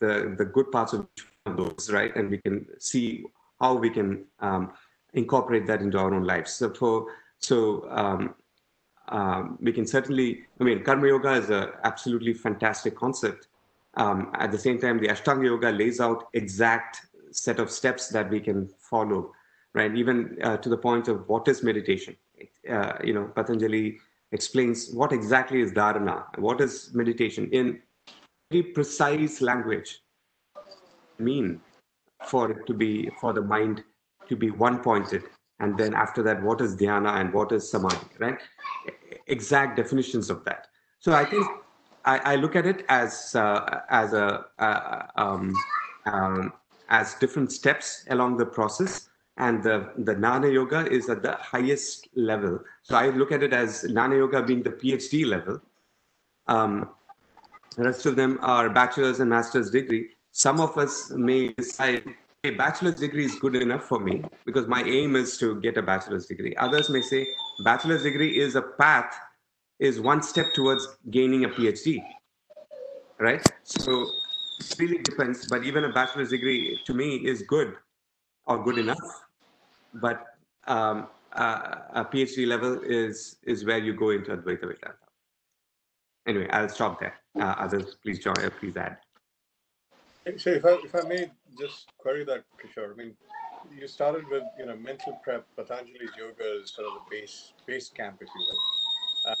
[0.00, 2.14] the, the good parts of each one of those, right?
[2.14, 3.24] And we can see
[3.60, 4.72] how we can um,
[5.14, 6.52] incorporate that into our own lives.
[6.52, 7.06] So for,
[7.38, 8.34] so um,
[9.08, 13.48] um, we can certainly, I mean, Karma Yoga is an absolutely fantastic concept.
[13.94, 18.30] Um, at the same time, the Ashtanga Yoga lays out exact set of steps that
[18.30, 19.32] we can follow,
[19.74, 19.94] right?
[19.94, 22.16] Even uh, to the point of what is meditation.
[22.68, 23.98] Uh, you know, Patanjali
[24.32, 27.80] explains what exactly is dharana, what is meditation in
[28.50, 30.00] very precise language.
[31.18, 31.60] Mean
[32.26, 33.82] for it to be for the mind
[34.28, 35.24] to be one pointed,
[35.58, 38.38] and then after that, what is dhyana and what is samadhi, right?
[39.26, 40.68] Exact definitions of that.
[41.00, 41.46] So I think
[42.04, 45.54] I, I look at it as uh, as a uh, um,
[46.06, 46.52] um,
[46.88, 49.09] as different steps along the process
[49.40, 52.60] and the, the Jnana Yoga is at the highest level.
[52.82, 55.60] So I look at it as Jnana Yoga being the PhD level.
[56.46, 56.90] Um,
[57.76, 60.10] the rest of them are bachelor's and master's degree.
[60.30, 62.04] Some of us may decide,
[62.44, 65.82] a bachelor's degree is good enough for me because my aim is to get a
[65.82, 66.54] bachelor's degree.
[66.56, 67.26] Others may say,
[67.64, 69.14] bachelor's degree is a path,
[69.78, 72.04] is one step towards gaining a PhD,
[73.18, 73.42] right?
[73.62, 74.02] So
[74.58, 75.46] it really depends.
[75.48, 77.76] But even a bachelor's degree to me is good
[78.44, 79.29] or good enough.
[79.94, 80.24] But
[80.66, 84.94] um, uh, a PhD level is is where you go into Advaita Vedanta.
[86.26, 87.14] Anyway, I'll stop there.
[87.38, 88.38] Uh, others, please join.
[88.38, 88.98] Uh, please add.
[90.38, 92.92] So if I if I may just query that, Kishore.
[92.92, 93.16] I mean,
[93.76, 95.46] you started with you know mental prep.
[95.56, 99.32] Patanjali's yoga is sort of the base base camp, if you will.
[99.32, 99.34] Uh,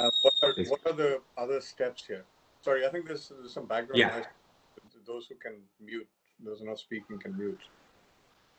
[0.00, 2.24] uh, what are what are the other steps here?
[2.60, 4.16] Sorry, I think there's, there's some background Yeah.
[4.16, 4.24] noise.
[5.06, 6.08] Those who can mute,
[6.44, 7.60] those who are not speaking can mute.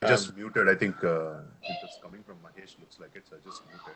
[0.01, 0.69] I just muted.
[0.69, 2.79] I think uh, it was coming from Mahesh.
[2.79, 3.25] Looks like it.
[3.29, 3.95] So I just muted.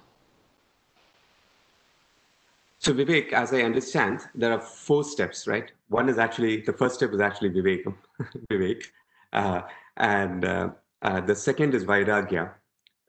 [2.80, 5.72] So Vivek, as I understand, there are four steps, right?
[5.88, 7.86] One is actually the first step is actually Vivek,
[8.52, 8.84] Vivek,
[9.32, 9.62] uh,
[9.96, 10.70] and uh,
[11.02, 12.52] uh, the second is Vairagya,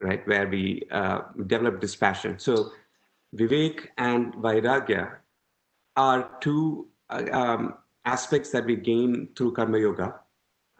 [0.00, 2.38] right, where we uh, develop dispassion.
[2.38, 2.70] So
[3.34, 5.16] Vivek and Vairagya
[5.96, 10.20] are two uh, um, aspects that we gain through Karma Yoga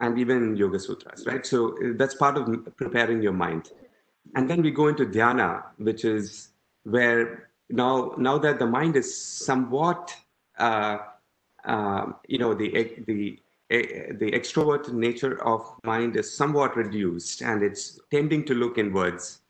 [0.04, 1.44] and even in Yoga Sutras, right?
[1.46, 3.70] So uh, that's part of preparing your mind.
[4.34, 6.48] And then we go into dhyana, which is
[6.84, 10.14] where now now that the mind is somewhat
[10.58, 10.98] uh,
[11.64, 12.68] uh, you know the
[13.06, 13.38] the
[13.70, 19.40] the extrovert nature of mind is somewhat reduced and it's tending to look inwards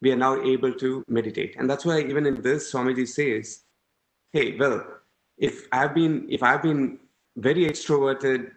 [0.00, 3.64] we are now able to meditate and that's why even in this swamiji says
[4.32, 4.82] hey well
[5.36, 6.98] if i've been if i've been
[7.36, 8.50] very extroverted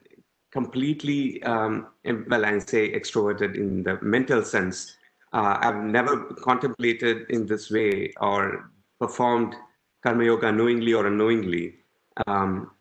[0.52, 1.88] completely um,
[2.30, 4.98] well i say extroverted in the mental sense.
[5.34, 9.56] Uh, i've never contemplated in this way or performed
[10.04, 11.76] karma yoga knowingly or unknowingly.
[12.28, 12.72] Um,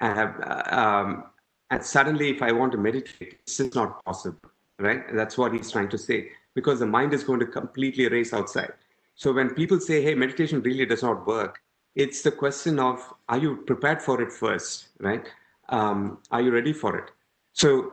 [0.00, 1.24] I have, uh, um,
[1.70, 5.14] and suddenly if i want to meditate it's just not possible right?
[5.14, 8.72] That's what he's trying to say because the mind is going to completely race outside.
[9.14, 11.60] So when people say hey meditation really does not work
[11.94, 15.28] it's the question of are you prepared for it first right?
[15.68, 17.10] Um, are you ready for it
[17.52, 17.92] so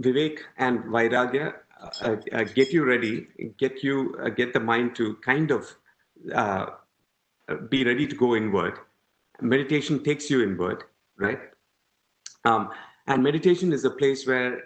[0.00, 1.54] vivek and vairagya
[2.02, 3.26] uh, uh, get you ready
[3.58, 5.76] get you uh, get the mind to kind of
[6.34, 6.66] uh,
[7.70, 8.74] be ready to go inward.
[9.40, 10.84] Meditation takes you inward
[11.18, 11.40] right?
[12.44, 12.70] Um,
[13.08, 14.62] and meditation is a place where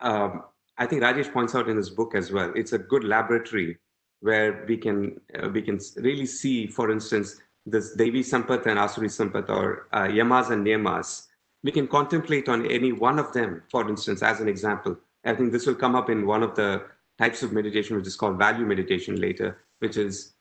[0.00, 0.42] um,
[0.76, 3.78] i think rajesh points out in his book as well it's a good laboratory
[4.20, 9.10] where we can uh, we can really see for instance this devi sampath and asuri
[9.18, 11.26] sampath or uh, yamas and niyamas
[11.62, 14.96] we can contemplate on any one of them for instance as an example.
[15.24, 16.84] I think this will come up in one of the
[17.18, 20.34] types of meditation which is called value meditation later which is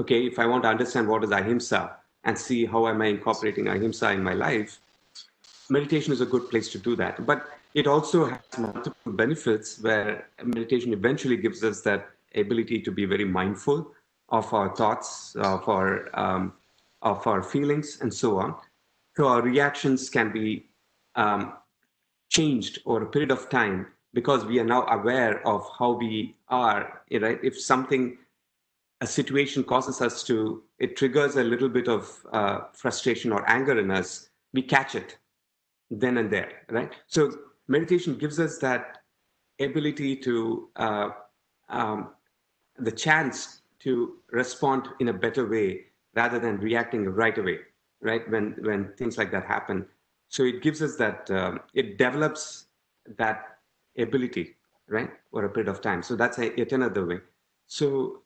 [0.00, 3.68] okay if i want to understand what is ahimsa and see how am i incorporating
[3.68, 4.80] ahimsa in my life
[5.70, 7.24] meditation is a good place to do that.
[7.26, 13.04] But it also has multiple benefits where meditation eventually gives us that ability to be
[13.04, 13.92] very mindful
[14.30, 16.52] of our thoughts of our um,
[17.00, 18.54] of our feelings and so on
[19.18, 20.64] so our reactions can be
[21.16, 21.54] um,
[22.30, 27.02] changed over a period of time because we are now aware of how we are,
[27.10, 27.40] right?
[27.42, 28.16] If something,
[29.00, 33.76] a situation causes us to, it triggers a little bit of uh, frustration or anger
[33.80, 35.18] in us, we catch it
[35.90, 36.92] then and there, right?
[37.08, 37.32] So
[37.66, 38.98] meditation gives us that
[39.60, 41.08] ability to, uh,
[41.68, 42.10] um,
[42.78, 47.58] the chance to respond in a better way rather than reacting right away,
[48.00, 48.28] right?
[48.30, 49.86] When when things like that happen,
[50.28, 52.66] so it gives us that um, it develops
[53.16, 53.58] that
[53.96, 54.56] ability,
[54.88, 56.02] right, for a period of time.
[56.02, 57.20] So that's a, yet another way.
[57.66, 58.22] So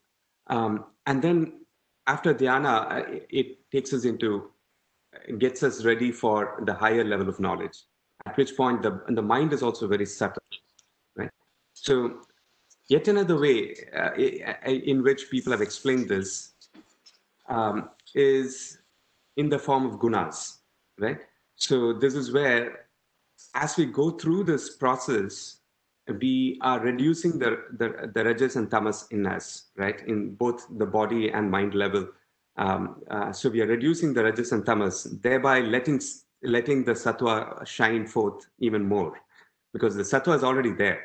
[0.49, 1.61] um, and then
[2.07, 4.51] after dhyana, uh, it takes us into
[5.39, 7.85] gets us ready for the higher level of knowledge.
[8.27, 10.43] At which point the the mind is also very subtle,
[11.17, 11.31] right?
[11.75, 12.23] So
[12.89, 16.53] yet another way uh, in which people have explained this
[17.49, 18.79] um, is
[19.37, 20.59] in the form of gunas,
[20.99, 21.21] right?
[21.57, 22.87] So this is where,
[23.55, 25.59] as we go through this process,
[26.21, 30.01] we are reducing the, the, the rajas and tamas in us, right?
[30.07, 32.09] In both the body and mind level.
[32.57, 36.01] Um, uh, so we are reducing the rajas and tamas, thereby letting
[36.45, 39.21] letting the sattva shine forth even more,
[39.73, 41.01] because the sattva is already there.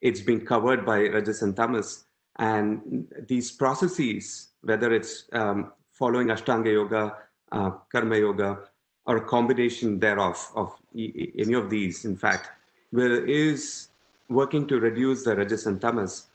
[0.00, 2.04] It's been covered by rajas and tamas,
[2.38, 7.16] and these processes, whether it's um, following Ashtanga yoga,
[7.52, 8.58] uh, karma yoga,
[9.06, 12.50] or a combination thereof of any of these, in fact,
[12.92, 13.88] will, is
[14.28, 16.26] working to reduce the rajas and tamas.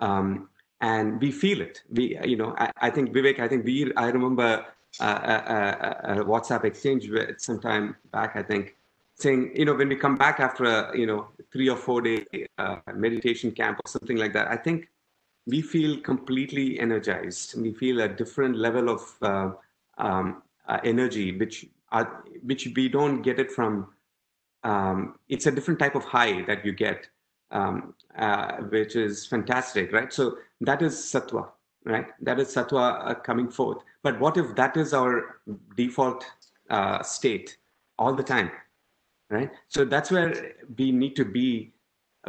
[0.00, 0.48] Um,
[0.80, 1.82] and we feel it.
[1.90, 4.66] We, you know, I, I, think Vivek, I think we, I remember
[5.00, 8.76] a, a, a WhatsApp exchange with some time back, I think,
[9.14, 12.24] saying, you know, when we come back after a, you know, three or four day
[12.58, 14.88] uh, meditation camp or something like that, I think
[15.46, 17.60] we feel completely energized.
[17.60, 19.50] We feel a different level of uh,
[19.98, 23.88] um, uh, energy, which are, which we don't get it from.
[24.62, 27.08] Um, it's a different type of high that you get,
[27.50, 30.10] um, uh, which is fantastic, right?
[30.12, 31.48] So that is sattva,
[31.84, 32.06] right?
[32.22, 33.82] That is sattva uh, coming forth.
[34.02, 35.40] But what if that is our
[35.76, 36.24] default
[36.70, 37.58] uh, state
[37.98, 38.50] all the time,
[39.28, 39.50] right?
[39.68, 41.74] So that's where we need to be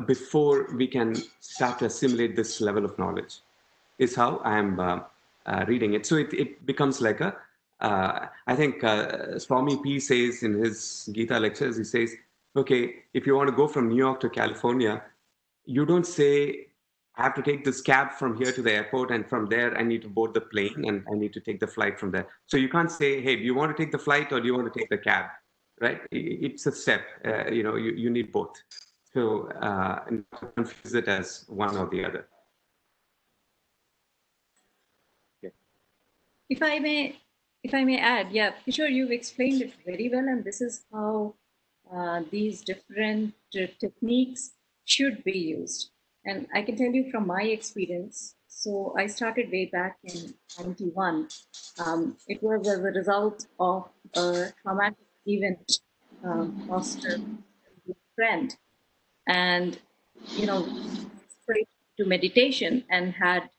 [0.05, 3.39] before we can start to assimilate this level of knowledge.
[3.97, 4.99] Is how I am uh,
[5.45, 6.05] uh, reading it.
[6.05, 7.37] So it, it becomes like a
[7.79, 12.13] uh, I think uh, Swami P says in his Gita lectures, he says,
[12.55, 15.03] okay, if you want to go from New York to California,
[15.65, 16.67] you don't say,
[17.17, 19.83] I have to take this cab from here to the airport, and from there I
[19.83, 22.27] need to board the plane and I need to take the flight from there.
[22.45, 24.55] So you can't say, hey, do you want to take the flight or do you
[24.55, 25.25] want to take the cab?
[25.81, 26.01] Right?
[26.11, 27.01] It's a step.
[27.25, 28.55] Uh, you know, you, you need both.
[29.13, 30.03] So uh,
[30.55, 32.27] confuse it as one or the other.
[36.49, 37.17] If I may
[37.65, 41.33] if I may add, yeah, sure, you've explained it very well, and this is how
[41.91, 44.51] uh, these different uh, techniques
[44.85, 45.89] should be used.
[46.25, 51.27] And I can tell you from my experience, so I started way back in 91.
[51.83, 55.79] Um, it was as a result of a traumatic event
[56.23, 57.19] um, lost a
[58.15, 58.55] friend.
[59.27, 59.79] And,
[60.37, 60.67] you know,
[61.41, 63.49] straight to meditation and had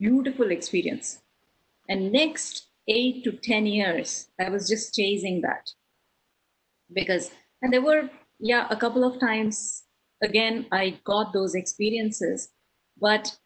[0.00, 1.22] beautiful experience.
[1.88, 5.70] And next, eight to 10 years, I was just chasing that.
[6.92, 7.30] Because,
[7.62, 9.84] and there were, yeah, a couple of times,
[10.22, 12.50] again, I got those experiences.
[13.00, 13.36] But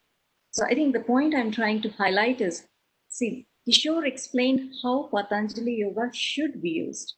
[0.50, 2.66] so I think the point I'm trying to highlight is
[3.08, 7.14] see, Kishore explained how Patanjali Yoga should be used.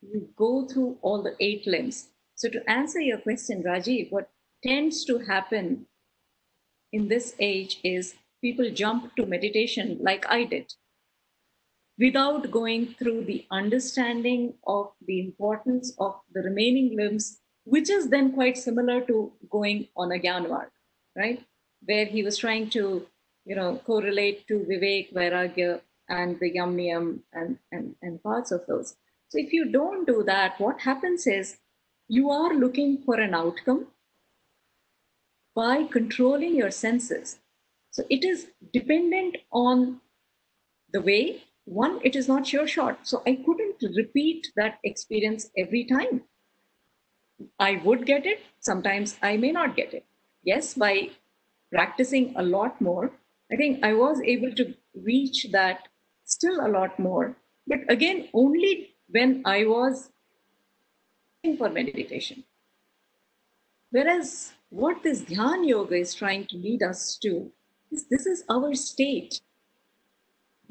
[0.00, 2.08] You go through all the eight limbs.
[2.34, 4.30] So, to answer your question, Rajiv, what
[4.64, 5.86] tends to happen
[6.92, 10.72] in this age is people jump to meditation like I did
[12.00, 18.32] without going through the understanding of the importance of the remaining limbs, which is then
[18.32, 20.70] quite similar to going on a Gyanmarg,
[21.16, 21.44] right?
[21.84, 23.06] Where he was trying to,
[23.44, 28.96] you know, correlate to Vivek, Vairagya, and the Yam and, and, and parts of those.
[29.28, 31.58] So if you don't do that, what happens is
[32.08, 33.88] you are looking for an outcome
[35.54, 37.38] by controlling your senses.
[37.90, 40.00] So it is dependent on
[40.92, 43.06] the way one, it is not sure shot.
[43.06, 46.22] So I couldn't repeat that experience every time.
[47.58, 50.04] I would get it, sometimes I may not get it.
[50.42, 51.10] Yes, by
[51.72, 53.12] practicing a lot more,
[53.52, 55.88] I think I was able to reach that
[56.24, 57.36] still a lot more.
[57.66, 60.10] But again, only when I was
[61.56, 62.44] for meditation.
[63.90, 67.50] Whereas what this Dhyan Yoga is trying to lead us to
[67.90, 69.40] is this is our state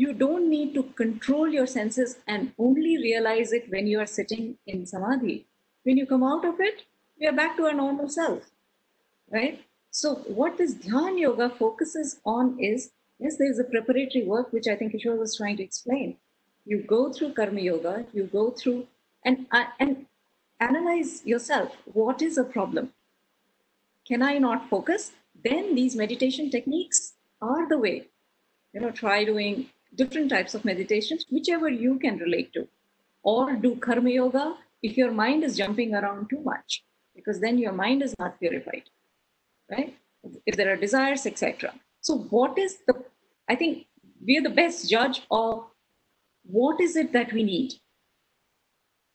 [0.01, 4.57] you don't need to control your senses and only realize it when you are sitting
[4.65, 5.45] in samadhi.
[5.83, 6.83] When you come out of it,
[7.19, 8.45] we are back to our normal self,
[9.29, 9.61] right?
[9.91, 14.75] So what this Dhyan Yoga focuses on is, yes, there's a preparatory work, which I
[14.77, 16.15] think Kishore was trying to explain.
[16.65, 18.87] You go through Karma Yoga, you go through
[19.25, 20.05] and, uh, and
[20.61, 21.75] analyze yourself.
[21.91, 22.93] What is a problem?
[24.07, 25.11] Can I not focus?
[25.43, 28.07] Then these meditation techniques are the way.
[28.71, 32.67] You know, try doing different types of meditations, whichever you can relate to.
[33.23, 36.83] Or do Karma Yoga if your mind is jumping around too much,
[37.13, 38.83] because then your mind is not purified
[39.69, 39.95] right?
[40.45, 41.73] If there are desires, etc.
[42.01, 43.03] So, what is the,
[43.47, 43.87] I think
[44.25, 45.65] we are the best judge of
[46.43, 47.73] what is it that we need.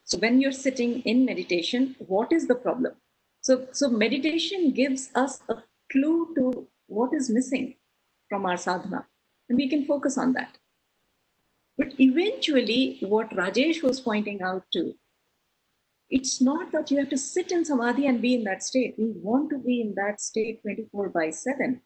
[0.04, 2.94] So, when you're sitting in meditation, what is the problem?
[3.40, 5.56] So, so meditation gives us a
[5.92, 7.74] clue to what is missing
[8.28, 9.06] from our sadhana,
[9.48, 10.56] and we can focus on that.
[11.76, 14.94] But eventually, what Rajesh was pointing out to
[16.10, 18.94] it's not that you have to sit in samadhi and be in that state.
[18.98, 21.80] We want to be in that state 24 by 7.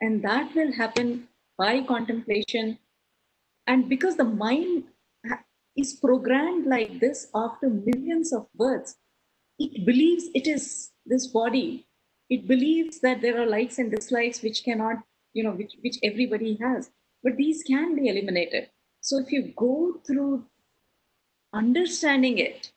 [0.00, 2.78] And that will happen by contemplation.
[3.66, 4.84] And because the mind
[5.76, 8.96] is programmed like this after millions of births,
[9.58, 11.88] it believes it is this body.
[12.28, 14.98] It believes that there are likes and dislikes which cannot,
[15.32, 16.90] you know, which, which everybody has.
[17.22, 18.68] But these can be eliminated.
[19.06, 20.46] So if you go through
[21.52, 22.72] understanding it,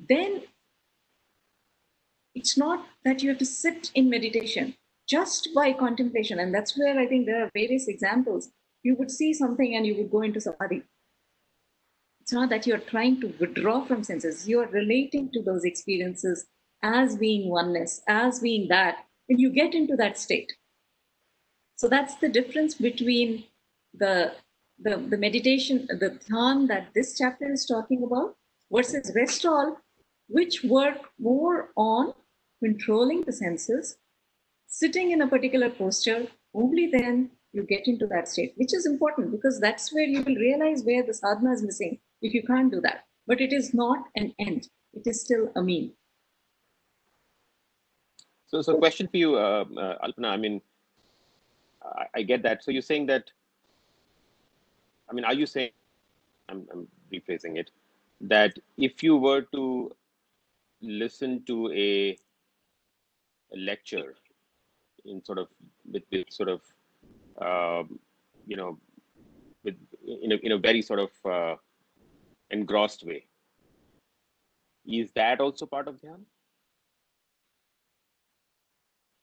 [0.00, 0.44] then
[2.34, 4.74] it's not that you have to sit in meditation
[5.06, 6.38] just by contemplation.
[6.38, 8.48] And that's where I think there are various examples.
[8.82, 10.82] You would see something and you would go into samadhi.
[12.22, 16.46] It's not that you're trying to withdraw from senses, you're relating to those experiences
[16.82, 20.54] as being oneness, as being that, and you get into that state.
[21.76, 23.44] So that's the difference between
[23.92, 24.32] the,
[24.82, 28.36] the, the meditation, the dhyan that this chapter is talking about
[28.70, 29.76] versus rest all,
[30.28, 32.14] which work more on
[32.62, 33.96] controlling the senses,
[34.66, 39.30] sitting in a particular posture, only then you get into that state, which is important
[39.30, 42.80] because that's where you will realize where the sadhana is missing if you can't do
[42.80, 43.04] that.
[43.26, 45.92] But it is not an end, it is still a mean.
[48.46, 50.28] So, so question for you, uh, uh, Alpana.
[50.28, 50.60] I mean,
[51.82, 52.62] I, I, get that.
[52.62, 53.30] So you're saying that.
[55.12, 55.72] I mean, are you saying?
[56.48, 57.70] I'm, I'm rephrasing it.
[58.22, 59.92] That if you were to
[60.80, 62.16] listen to a,
[63.52, 64.14] a lecture
[65.04, 65.48] in sort of
[65.90, 66.62] with, with sort of
[67.42, 67.98] um,
[68.46, 68.78] you know
[69.64, 69.76] with
[70.22, 71.56] in a, in a very sort of uh,
[72.50, 73.26] engrossed way
[74.86, 76.22] is that also part of dhyan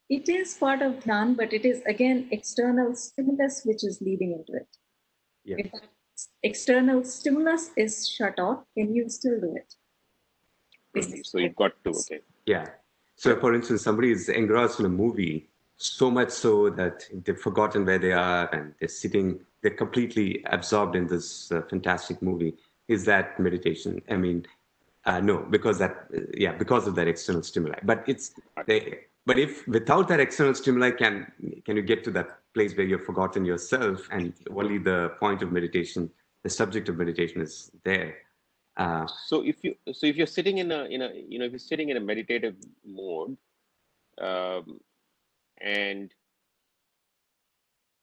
[0.09, 4.53] it is part of dhyan but it is again external stimulus which is leading into
[4.53, 4.67] it
[5.43, 5.57] yeah.
[5.59, 5.71] if
[6.43, 9.75] external stimulus is shut off can you still do it
[11.23, 12.21] so you've got to, okay.
[12.45, 12.67] Yeah.
[13.15, 17.85] So, for instance, somebody is engrossed in a movie so much so that they've forgotten
[17.85, 22.55] where they are and they're sitting, they're completely absorbed in this uh, fantastic movie.
[22.87, 24.01] Is that meditation?
[24.09, 24.45] I mean,
[25.05, 27.79] uh, no, because that, uh, yeah, because of that external stimuli.
[27.83, 28.33] But it's,
[28.65, 31.31] they, but if without that external stimuli, can
[31.65, 35.51] can you get to that place where you've forgotten yourself and only the point of
[35.51, 36.09] meditation,
[36.43, 38.15] the subject of meditation is there?
[38.77, 41.51] Uh, so if you so if you're sitting in a in a you know if
[41.51, 42.55] you're sitting in a meditative
[42.85, 43.37] mode,
[44.21, 44.79] um,
[45.61, 46.13] and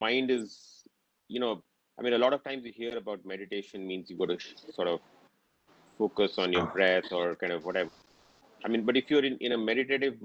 [0.00, 0.82] mind is
[1.28, 1.62] you know
[1.98, 4.38] I mean a lot of times you hear about meditation means you got to
[4.74, 5.00] sort of
[5.98, 7.90] focus on your breath or kind of whatever.
[8.64, 10.16] I mean, but if you're in, in a meditative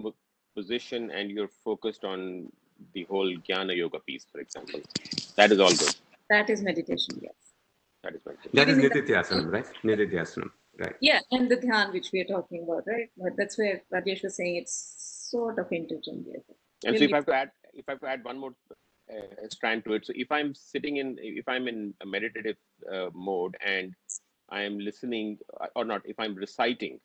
[0.55, 2.51] position and you're focused on
[2.93, 4.81] the whole jnana yoga piece, for example,
[5.35, 5.95] that is all good.
[6.29, 7.33] That is meditation, yes.
[8.03, 8.51] That is meditation.
[8.53, 9.65] That is Nididhyasanam, right?
[9.83, 10.49] Nididhyasanam,
[10.79, 10.95] right?
[11.01, 13.09] Yeah, and the dhyan which we are talking about, right?
[13.17, 16.55] But that's where Rajesh was saying it's sort of interchangeable.
[16.85, 18.53] And so if I have to add, if I have to add one more
[19.11, 22.57] uh, strand to it, so if I'm sitting in, if I'm in a meditative
[22.91, 23.93] uh, mode and
[24.49, 26.99] I am listening, uh, or not, if I'm reciting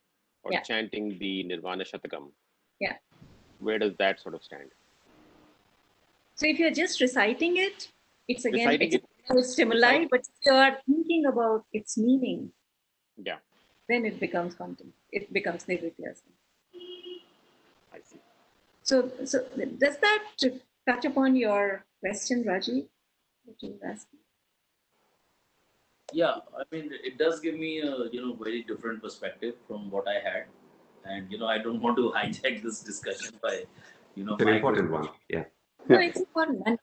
[0.44, 0.62] or yeah.
[0.62, 2.30] chanting the Nirvana Shatakam,
[2.80, 2.94] yeah,
[3.60, 4.70] where does that sort of stand?
[6.34, 7.88] So if you're just reciting it,
[8.28, 9.00] it's again reciting
[9.30, 12.52] it's, stimuli, but if you are thinking about its meaning,
[13.16, 13.38] yeah,
[13.88, 14.92] then it becomes content.
[15.10, 16.36] It becomes nididhyasana.
[17.94, 18.20] I see.
[18.82, 19.44] So, so
[19.78, 20.22] does that
[20.86, 22.86] touch upon your question, Raji?
[23.46, 24.20] That you asking?
[26.12, 30.06] Yeah, I mean, it does give me a you know very different perspective from what
[30.06, 30.46] I had,
[31.08, 33.54] and you know i don't want to hijack this discussion by
[34.14, 35.44] you know an important one yeah.
[35.88, 36.78] No, it's important and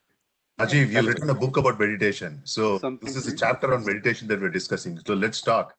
[0.60, 2.40] Ajiv, you've written a book about meditation.
[2.44, 5.00] So Something this is a chapter on meditation that we're discussing.
[5.06, 5.76] So let's talk.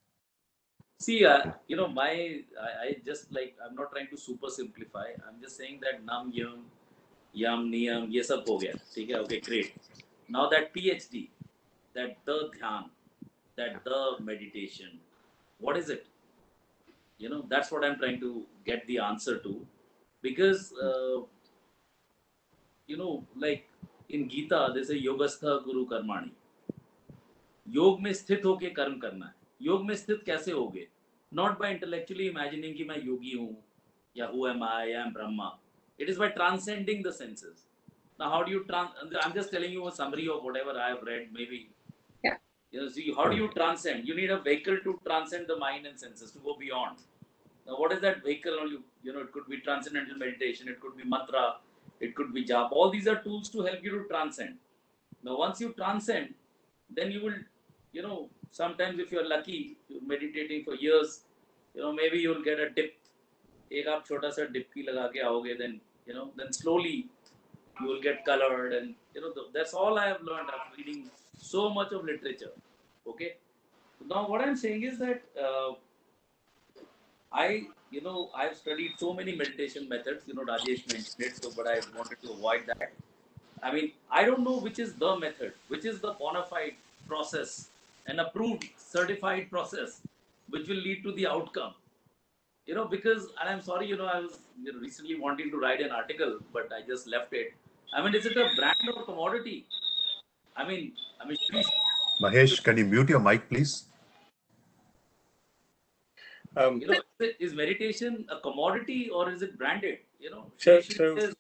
[0.99, 5.07] See, uh, you know, my I, I, just like I'm not trying to super simplify.
[5.29, 6.65] I'm just saying that nam yam,
[7.33, 8.57] yam niyam, ye sab ho.
[8.57, 9.75] Okay, okay, great.
[10.29, 11.29] Now that PhD,
[11.95, 12.91] that the dhyan,
[13.57, 14.99] that the meditation,
[15.59, 16.07] what is it?
[17.25, 18.31] you know that's what i'm trying to
[18.71, 19.55] get the answer to.
[20.25, 21.19] Because uh,
[22.89, 23.13] you know
[23.45, 23.69] like
[24.09, 26.35] in gita they say yogastha kuru karmani
[27.67, 30.87] योग में स्थित होके कर्म करना है। योग में स्थित कैसे हो गए
[31.35, 33.57] नॉट बाय इंटेलेक्चुअली इमेजिनिंग कि मैं योगी हूँ
[34.17, 35.49] या who am I am Brahma
[36.01, 37.07] it is by transcending
[38.21, 41.01] now how do you trans i'm just telling you a summary of whatever i have
[41.07, 41.57] read maybe.
[42.25, 42.37] Yeah.
[42.75, 44.07] You know see how do you transcend?
[44.11, 47.03] You need a vehicle to transcend the mind and senses to go beyond.
[47.68, 50.96] now what is that vehicle you you know it could be transcendental meditation it could
[51.02, 51.46] be mantra
[52.08, 54.56] it could be japa all these are tools to help you to transcend
[55.28, 56.34] now once you transcend
[56.98, 57.40] then you will
[57.98, 58.18] you know
[58.62, 59.60] sometimes if you're lucky
[59.90, 61.22] you're meditating for years
[61.76, 62.96] you know maybe you'll get a dip
[63.78, 65.74] एक आप छोटा सा डिपकी लगा के आओगे then
[66.10, 66.94] you know then slowly
[67.82, 71.04] you will get colored and you know th- that's all i have learned after reading
[71.50, 72.54] so much of literature
[73.12, 73.30] okay
[74.14, 75.70] now what i'm saying is that uh,
[77.43, 77.47] i
[77.91, 81.67] you know i've studied so many meditation methods you know rajesh mentioned it so but
[81.75, 82.93] i wanted to avoid that.
[83.67, 86.75] I mean i don't know which is the method which is the bona fide
[87.09, 87.71] process
[88.07, 90.01] an approved certified process
[90.51, 91.73] which will lead to the outcome.
[92.67, 95.59] You know because and i'm sorry you know i was you know, recently wanting to
[95.65, 97.55] write an article but i just left it.
[97.95, 99.67] I mean is it a brand or commodity?
[100.57, 101.65] I mean i mean Shri-
[102.23, 103.85] Mahesh, can you mute your mic, please?
[106.57, 107.01] Um, you know
[107.41, 109.99] is, meditation a commodity or is it branded?
[110.21, 111.35] You know So- Shri so- says,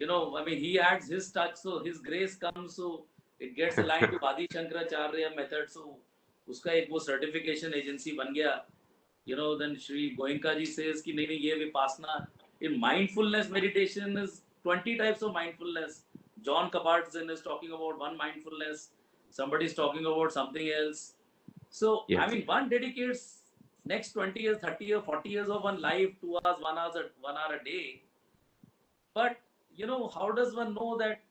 [0.00, 3.04] you know i mean he adds his touch so his grace comes so
[3.40, 5.96] it gets aligned to adi shankaracharya method so
[6.52, 8.52] uska ek wo certification agency ban gaya.
[9.24, 12.26] You know then shri goenka ji says ki nahi nahi ye vipassana.
[12.60, 16.02] In mindfulness meditation is 20 types of mindfulness.
[16.42, 18.90] Jon kabat-zinn is talking about one mindfulness.
[19.30, 21.02] Somebody is talking about something else.
[21.70, 22.22] So Yes.
[22.24, 23.26] i mean one dedicates
[23.88, 27.36] next 20 years 30 years 40 years of one life two hours one hour one
[27.42, 28.02] hour a day.
[29.14, 29.36] But
[29.74, 31.22] you know how does one know that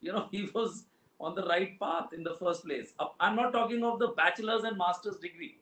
[0.00, 0.84] you know he was
[1.20, 2.94] on the right path in the first place?
[2.98, 5.56] Uh, i'm not talking of the bachelor's and master's degree.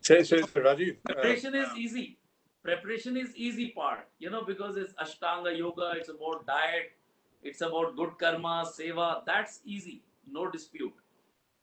[0.00, 2.18] So, so, so Rajiv, uh, preparation is easy.
[2.62, 6.94] Preparation is easy part you know because it's ashtanga yoga it's about diet
[7.42, 10.02] it's about good karma seva that's easy
[10.38, 10.94] no dispute.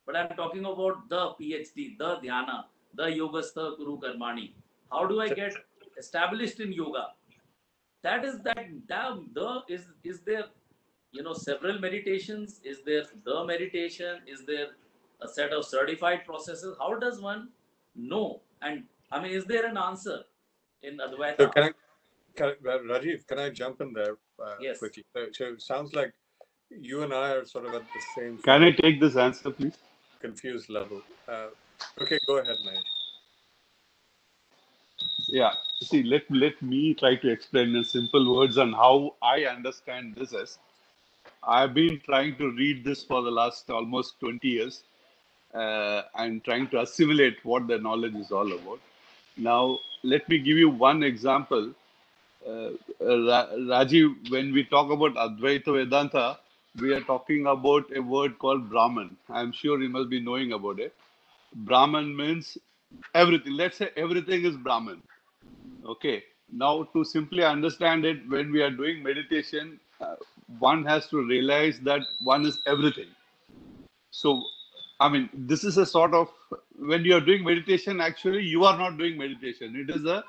[0.06, 2.64] But i'm talking about the phd the dhyana
[2.96, 4.48] the yogastha kuru karmani
[4.92, 5.58] how do i get
[6.04, 7.06] established in yoga
[8.04, 10.46] that is that damn the is is there
[11.12, 14.70] you know several meditations is there the meditation is there
[15.22, 17.50] a set of certified processes how does one
[17.96, 20.20] know and i mean is there an answer
[20.82, 21.72] in advaita so can I,
[22.36, 24.80] can I, Rajiv, can I jump in there uh, Yes.
[24.80, 25.06] quickly?
[25.16, 26.14] So, so it sounds like
[26.70, 29.78] you and I are sort of at the same Can I take this answer, please?
[30.20, 31.02] confused level.
[31.28, 31.48] Uh,
[32.02, 32.84] okay, go ahead, Mahesh.
[35.28, 35.54] Yeah.
[35.82, 40.34] See, let let me try to explain in simple words on how I understand this
[40.34, 40.58] as.
[41.44, 44.84] I've been trying to read this for the last almost 20 years
[45.54, 48.80] uh, and trying to assimilate what the knowledge is all about.
[49.38, 51.74] Now, let me give you one example.
[52.48, 52.72] Uh,
[53.02, 56.40] Ra- Rajiv, when we talk about Advaita Vedanta,
[56.80, 59.18] we are talking about a word called Brahman.
[59.30, 60.94] I'm sure you must be knowing about it.
[61.56, 62.58] Brahman means
[63.16, 63.54] everything.
[63.54, 65.02] Let's say everything is Brahman.
[65.86, 66.24] Okay.
[66.52, 70.16] Now, to simply understand it, when we are doing meditation, uh,
[70.60, 73.08] one has to realize that one is everything.
[74.12, 74.44] So,
[75.00, 76.30] I mean, this is a sort of
[76.78, 79.76] when you are doing meditation, actually, you are not doing meditation.
[79.76, 80.24] It is a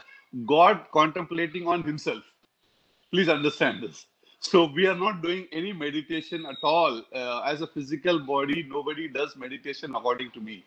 [0.47, 2.23] God contemplating on Himself.
[3.13, 4.07] Please understand this.
[4.41, 7.03] So, we are not doing any meditation at all.
[7.15, 10.65] Uh, as a physical body, nobody does meditation according to me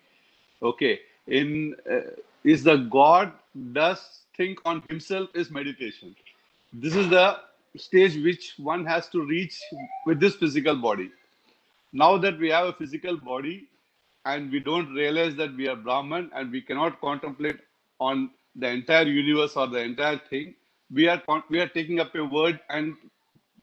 [0.62, 1.00] okay.
[1.28, 2.12] In uh,
[2.44, 3.32] is the god
[3.74, 6.16] does think on himself is meditation.
[6.74, 7.40] This is the
[7.76, 9.60] stage which one has to reach
[10.06, 11.12] with this physical body.
[11.94, 13.68] Now that we have a physical body
[14.26, 17.60] and we don't realize that we are brahman and we cannot contemplate
[18.00, 20.56] on the entire universe or the entire thing
[20.92, 22.96] we are we are taking up a word and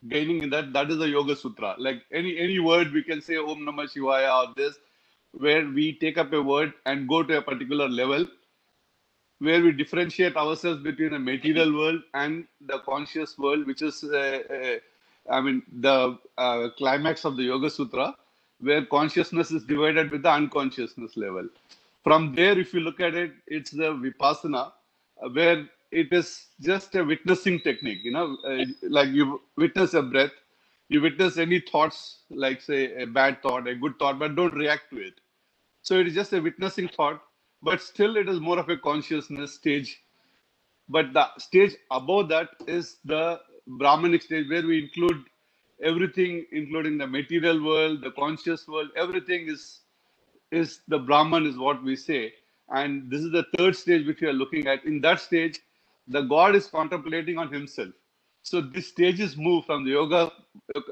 [0.09, 1.75] gaining in that that is a yoga sutra.
[1.79, 4.77] Like any any word we can say om namah shivaya or this
[5.39, 8.27] where we take up a word and go to a particular level
[9.41, 14.41] where we differentiate ourselves between the material world and the conscious world which is uh,
[14.59, 14.77] uh,
[15.37, 15.97] i mean the
[16.39, 18.07] uh, climax of the yoga sutra
[18.61, 21.49] where consciousness is divided with the unconsciousness level
[22.09, 24.63] From there, if you look at it, it's the vipassana,
[25.37, 25.59] where
[26.01, 26.29] it is
[26.69, 28.03] just a witnessing technique.
[28.09, 28.65] You know, uh,
[28.99, 29.27] like you
[29.65, 30.37] witness a breath,
[30.95, 32.01] you witness any thoughts,
[32.45, 35.21] like say a bad thought, a good thought, but don't react to it.
[35.85, 37.23] So it is just a witnessing thought,
[37.63, 40.03] but still it is more of a consciousness stage.
[40.89, 45.25] But the stage above that is the Brahmanic stage where we include
[45.83, 49.81] everything, including the material world, the conscious world, everything is
[50.53, 52.35] is the Brahman is what we say.
[52.71, 54.85] And this is the third stage which we are looking at.
[54.87, 55.61] In that stage,
[56.09, 57.91] the God is contemplating on himself.
[58.43, 60.33] So these stages move from the yoga,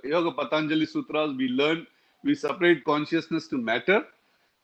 [0.05, 1.37] yoga Patanjali sutras.
[1.37, 1.87] We learn,
[2.25, 4.05] we separate consciousness to matter,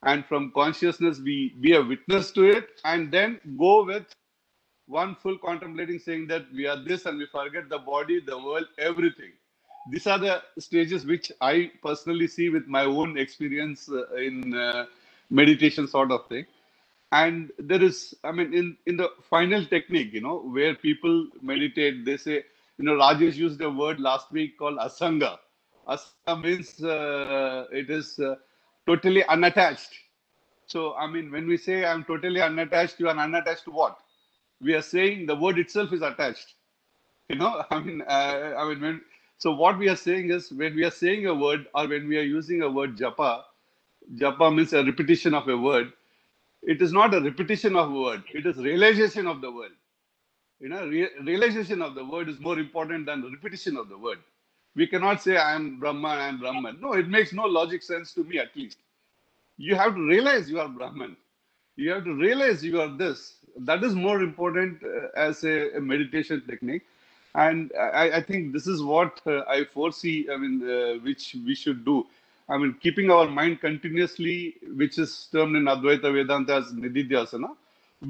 [0.04, 4.06] and from consciousness we be a witness to it, and then go with
[4.86, 8.66] one full contemplating, saying that we are this, and we forget the body, the world,
[8.78, 9.32] everything.
[9.90, 14.86] These are the stages which I personally see with my own experience uh, in uh,
[15.30, 16.46] meditation, sort of thing.
[17.12, 22.04] And there is i mean in in the final technique you know where people meditate
[22.04, 22.36] they say
[22.78, 25.38] you know rajesh used a word last week called asanga.
[25.88, 28.36] Asanga means uh, it is uh,
[28.88, 29.94] totally unattached.
[30.66, 33.98] So i mean when we say i'm totally unattached you are unattached to what?
[34.62, 36.54] We are saying the word itself is attached.
[37.30, 39.02] You know i mean uh, i mean when
[39.38, 42.18] so what we are saying is when we are saying a word or when we
[42.18, 43.32] are using a word japa
[44.22, 45.92] japa means a repetition of a word
[46.62, 48.24] it is not a repetition of a word.
[48.34, 49.72] It is realization of the word.
[50.60, 53.98] You know re- realization of the word is more important than the repetition of the
[53.98, 54.18] word
[54.80, 56.76] we cannot say i am brahman i am brahman.
[56.80, 58.78] No it makes no logic sense to me at least.
[59.56, 61.16] You have to realize you are brahman.
[61.76, 63.34] You have to realize you are this.
[63.70, 66.82] That is more important uh, as a, a, meditation technique.
[67.34, 71.54] And I, I, think this is what uh, i foresee i mean uh, which we
[71.62, 71.96] should do.
[72.48, 77.50] I mean, keeping our mind continuously, which is termed in Advaita Vedanta as Nididhyasana,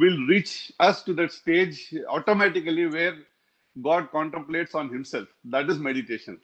[0.03, 3.16] will reach us to that stage automatically where
[3.83, 5.29] God contemplates on himself.
[5.45, 6.39] That is meditation.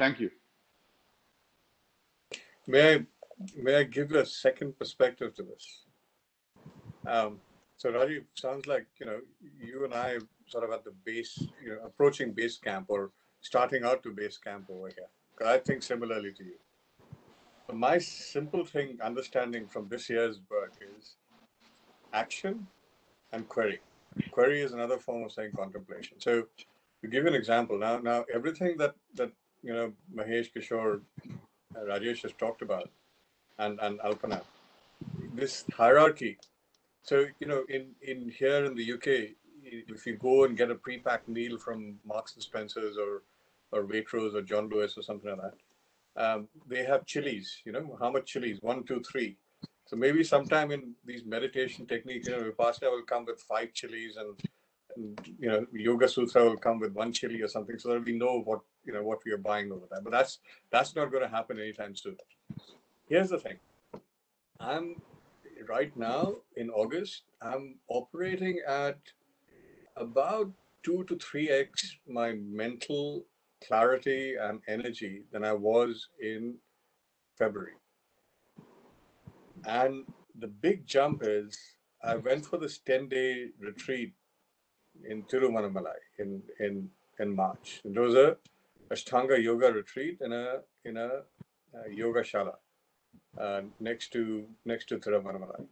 [0.00, 0.30] Thank you.
[2.66, 3.06] May I,
[3.56, 5.84] may I give a second perspective to this?
[7.06, 7.38] Um,
[7.76, 9.20] so Rajiv, sounds like, you know,
[9.60, 13.84] you and I sort of at the base, you know, approaching base camp or starting
[13.84, 15.10] out to base camp over here.
[15.46, 16.58] I think similarly to you
[17.72, 21.16] my simple thing understanding from this year's work is
[22.12, 22.66] action
[23.32, 23.80] and query.
[24.32, 26.20] Query is another form of saying contemplation.
[26.20, 26.42] So
[27.02, 29.30] to give you an example, now now everything that that
[29.62, 31.00] you know Mahesh Kishore,
[31.76, 32.88] uh, Rajesh has talked about,
[33.58, 34.42] and and Alpana,
[35.34, 36.38] this hierarchy.
[37.02, 40.74] So you know in in here in the UK, if you go and get a
[40.74, 43.22] pre-packed meal from Marks and Spencers or
[43.72, 45.54] or Waitrose or John Lewis or something like that,
[46.16, 48.58] um, they have chilies, you know, how much chilies?
[48.60, 49.36] One, two, three.
[49.86, 54.16] So maybe sometime in these meditation techniques, you know, Vipassana will come with five chilies
[54.16, 54.40] and,
[54.96, 58.12] and, you know, Yoga Sutra will come with one chili or something so that we
[58.12, 60.00] know what, you know, what we are buying over there.
[60.00, 60.38] But that's,
[60.70, 62.16] that's not going to happen anytime soon.
[63.08, 63.58] Here's the thing.
[64.58, 64.96] I'm
[65.68, 68.98] right now in August, I'm operating at
[69.96, 70.50] about
[70.82, 73.24] two to three X my mental
[73.66, 76.56] clarity and energy than I was in
[77.38, 77.74] February.
[79.66, 80.04] And
[80.38, 81.58] the big jump is
[82.02, 84.12] I went for this 10 day retreat
[85.08, 87.80] in Tiruvannamalai in, in, in March.
[87.84, 88.36] It was a
[88.92, 91.22] Ashtanga yoga retreat in a, in a,
[91.74, 92.54] a yoga shala
[93.38, 95.66] uh, next to next to Tiruvannamalai.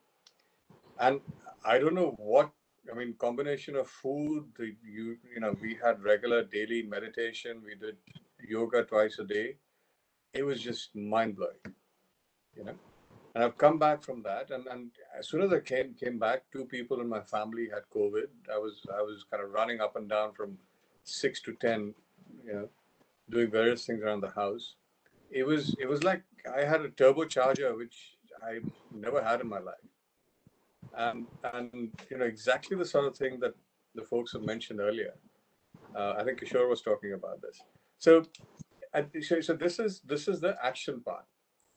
[1.00, 1.20] And
[1.64, 2.50] I don't know what
[2.90, 7.60] I mean, combination of food, the, you you know, we had regular daily meditation.
[7.64, 7.96] We did
[8.48, 9.56] yoga twice a day.
[10.32, 11.74] It was just mind blowing,
[12.56, 12.74] you know.
[13.34, 16.44] And I've come back from that, and, and as soon as I came came back,
[16.50, 18.28] two people in my family had COVID.
[18.52, 20.58] I was I was kind of running up and down from
[21.04, 21.94] six to ten,
[22.44, 22.68] you know,
[23.30, 24.74] doing various things around the house.
[25.30, 26.22] It was it was like
[26.56, 28.60] I had a turbocharger which I
[28.92, 29.76] never had in my life
[30.96, 33.54] and and you know exactly the sort of thing that
[33.94, 35.14] the folks have mentioned earlier.
[35.96, 37.58] Uh, I think Kishore was talking about this.
[37.98, 38.24] So,
[39.22, 41.24] so, so this is this is the action part.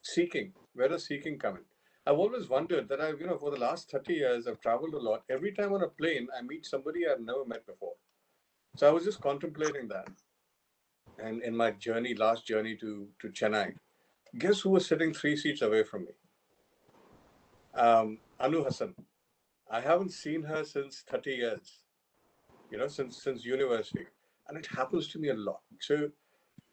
[0.04, 0.54] Seeking.
[0.74, 1.64] Where does seeking come in?
[2.06, 5.00] I've always wondered that I've you know for the last thirty years I've traveled a
[5.00, 5.24] lot.
[5.30, 7.94] Every time on a plane I meet somebody I've never met before.
[8.78, 10.08] So I was just contemplating that,
[11.20, 13.74] and in my journey, last journey to to Chennai,
[14.38, 16.12] guess who was sitting three seats away from me?
[17.74, 18.96] Um, Anu Hassan.
[19.70, 21.84] I haven't seen her since 30 years,
[22.70, 24.06] you know, since since university,
[24.48, 25.62] and it happens to me a lot.
[25.80, 26.10] So,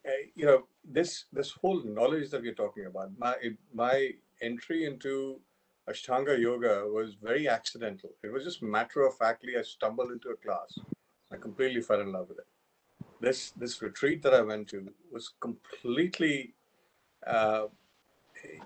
[0.05, 3.35] uh, you know, this this whole knowledge that we're talking about, my
[3.73, 4.11] my
[4.41, 5.39] entry into
[5.89, 8.11] Ashtanga yoga was very accidental.
[8.23, 10.77] It was just matter of factly, I stumbled into a class.
[11.31, 12.47] I completely fell in love with it.
[13.21, 16.53] This this retreat that I went to was completely,
[17.27, 17.65] uh,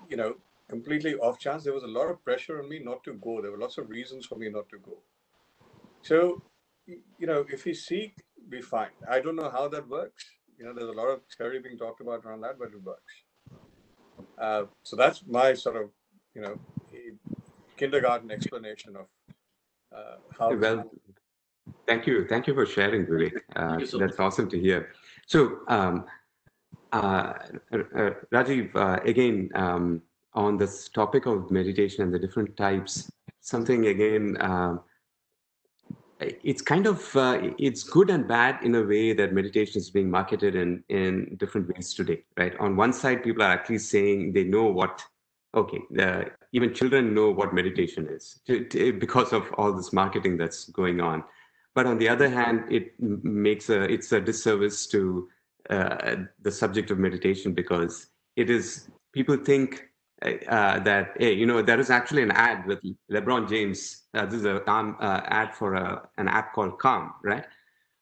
[0.08, 0.36] you know,
[0.68, 1.64] completely off chance.
[1.64, 3.42] There was a lot of pressure on me not to go.
[3.42, 4.98] There were lots of reasons for me not to go.
[6.02, 6.42] So,
[6.86, 8.92] you know, if we seek, we find.
[9.08, 10.24] I don't know how that works.
[10.58, 13.12] You know, there's a lot of theory being talked about around that, but it works.
[14.38, 15.90] Uh, so that's my sort of,
[16.34, 16.58] you know,
[17.76, 19.06] kindergarten explanation of
[19.96, 20.54] uh, how.
[20.54, 20.90] Well,
[21.86, 22.26] thank you.
[22.28, 23.40] Thank you for sharing, Vivek.
[23.56, 24.92] Uh, so that's awesome to hear.
[25.26, 26.04] So, um,
[26.92, 27.34] uh,
[28.32, 30.02] Rajiv, uh, again, um,
[30.34, 33.10] on this topic of meditation and the different types,
[33.40, 34.80] something again, um,
[36.20, 40.10] it's kind of uh, it's good and bad in a way that meditation is being
[40.10, 44.44] marketed in in different ways today right on one side people are actually saying they
[44.44, 45.04] know what
[45.54, 46.22] okay uh,
[46.52, 48.40] even children know what meditation is
[49.00, 51.22] because of all this marketing that's going on
[51.74, 55.28] but on the other hand it makes a it's a disservice to
[55.70, 59.88] uh, the subject of meditation because it is people think
[60.48, 64.04] uh, that hey, you know there is actually an ad with LeBron James.
[64.14, 67.44] Uh, this is an um, uh, ad for a, an app called Calm, right?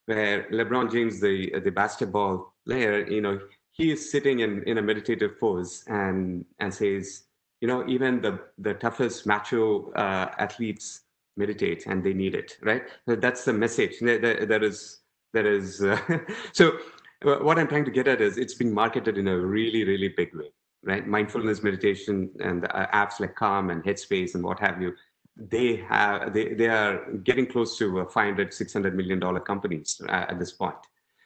[0.06, 3.40] Where LeBron James, the the basketball player, you know,
[3.72, 7.24] he is sitting in in a meditative pose and and says,
[7.60, 11.01] you know, even the the toughest macho uh, athletes
[11.36, 12.82] meditate and they need it, right?
[13.06, 13.98] That's the message.
[14.00, 15.00] There, is
[15.32, 15.98] there is uh,
[16.52, 16.78] so.
[17.24, 20.34] What I'm trying to get at is it's being marketed in a really, really big
[20.34, 20.50] way
[20.84, 21.06] right?
[21.06, 24.92] Mindfulness meditation and uh, apps like Calm and Headspace and what have you,
[25.36, 30.26] they have they, they are getting close to uh, 500 600 million dollar companies uh,
[30.28, 30.74] at this point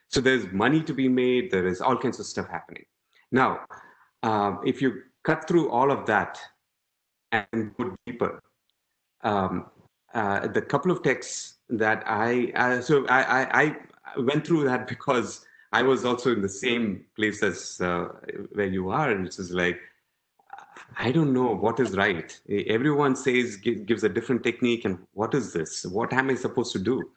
[0.08, 2.84] so there's money to be made there is all kinds of stuff happening
[3.32, 3.60] now
[4.22, 6.38] um, if you cut through all of that
[7.32, 8.40] and go deeper
[9.22, 9.66] um,
[10.18, 11.38] uh, the couple of texts
[11.68, 13.66] that i uh, so I, I i
[14.30, 18.08] went through that because I was also in the same place as uh,
[18.52, 19.78] where you are, and it's just like
[20.96, 22.38] I don't know what is right.
[22.48, 25.84] Everyone says gives a different technique, and what is this?
[25.84, 27.10] What am I supposed to do?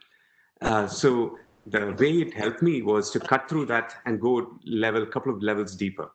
[0.61, 1.37] Uh, so
[1.67, 5.43] the way it helped me was to cut through that and go level, couple of
[5.43, 6.11] levels deeper.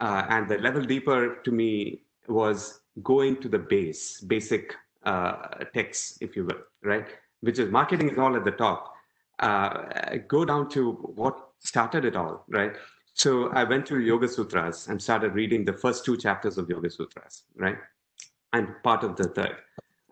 [0.00, 4.74] Uh, and the level deeper to me was going to the base, basic
[5.04, 7.06] uh, text, if you will, right?
[7.40, 8.94] Which is marketing is all at the top.
[9.38, 12.72] Uh, go down to what started it all, right?
[13.14, 16.90] So I went to Yoga Sutras and started reading the first two chapters of Yoga
[16.90, 17.78] Sutras, right?
[18.52, 19.56] And part of the third.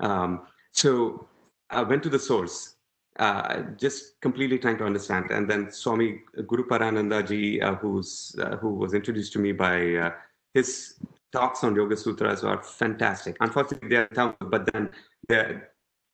[0.00, 1.28] Um, so
[1.70, 2.76] I went to the source,
[3.18, 5.30] uh, just completely trying to understand.
[5.30, 10.10] And then Swami Guruparananda ji, uh, who's, uh, who was introduced to me by uh,
[10.54, 10.94] his
[11.32, 13.36] talks on Yoga Sutras are fantastic.
[13.40, 14.90] Unfortunately, they're tough, but then
[15.28, 15.70] they're,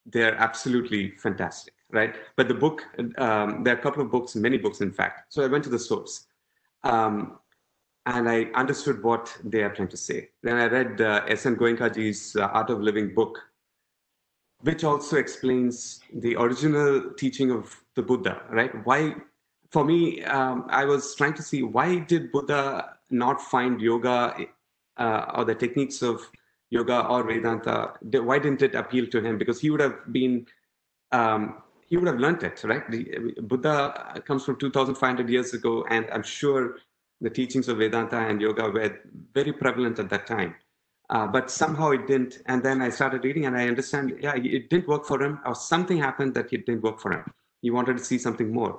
[0.07, 2.17] they're absolutely fantastic right?
[2.37, 2.83] But the book,
[3.19, 5.33] um, there are a couple of books, many books, in fact.
[5.33, 6.27] So I went to the source.
[6.85, 7.39] Um,
[8.07, 10.31] and I understood what they are trying to say.
[10.43, 11.57] Then I read uh, S.N.
[11.57, 13.39] Goenkaji's uh, Art of Living book,
[14.63, 18.73] which also explains the original teaching of the Buddha, right?
[18.87, 19.15] Why,
[19.71, 24.35] for me, um, I was trying to see why did Buddha not find yoga
[24.99, 26.21] uh, or the techniques of
[26.71, 27.95] yoga or Vedanta?
[28.03, 29.39] Why didn't it appeal to him?
[29.39, 30.47] Because he would have been
[31.13, 32.89] um, he would have learned it, right?
[32.91, 36.77] The, Buddha comes from 2,500 years ago, and I'm sure
[37.21, 38.99] the teachings of Vedanta and yoga were
[39.33, 40.55] very prevalent at that time.
[41.09, 42.43] Uh, but somehow it didn't.
[42.45, 45.55] And then I started reading, and I understand, yeah, it didn't work for him, or
[45.55, 47.25] something happened that it didn't work for him.
[47.63, 48.79] He wanted to see something more.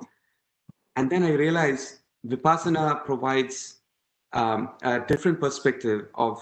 [0.94, 3.79] And then I realized Vipassana provides
[4.32, 6.40] um, a different perspective of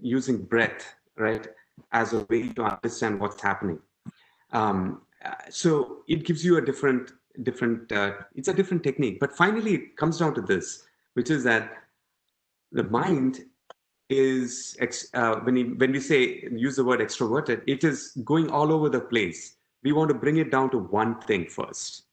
[0.00, 1.46] using breath, right,
[1.92, 3.78] as a way to understand what's happening.
[4.52, 5.02] Um,
[5.50, 7.12] so it gives you a different
[7.42, 9.20] different uh, it's a different technique.
[9.20, 10.84] But finally it comes down to this
[11.14, 11.82] which is that
[12.72, 13.40] the mind
[14.08, 14.76] is
[15.14, 19.00] uh, when, when we say use the word extroverted it is going all over the
[19.00, 19.56] place.
[19.82, 22.06] We want to bring it down to one thing first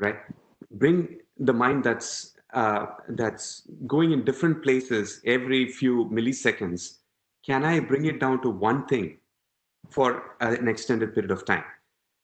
[0.00, 0.16] right?
[0.72, 6.98] Bring the mind that's uh, that's going in different places every few milliseconds
[7.44, 9.18] can i bring it down to one thing
[9.90, 11.64] for an extended period of time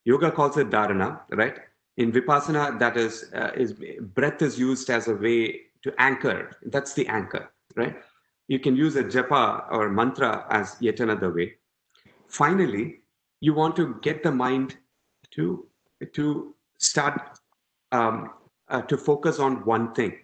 [0.06, 1.58] Yoga calls it dharana, right?
[1.96, 3.74] In vipassana, that is, uh, is
[4.14, 6.56] breath is used as a way to anchor.
[6.66, 7.96] That's the anchor, right?
[8.46, 11.54] You can use a japa or mantra as yet another way.
[12.28, 13.00] Finally,
[13.40, 14.76] you want to get the mind
[15.32, 15.66] to
[16.12, 17.40] to start
[17.90, 18.30] um,
[18.68, 20.16] uh, to focus on one thing.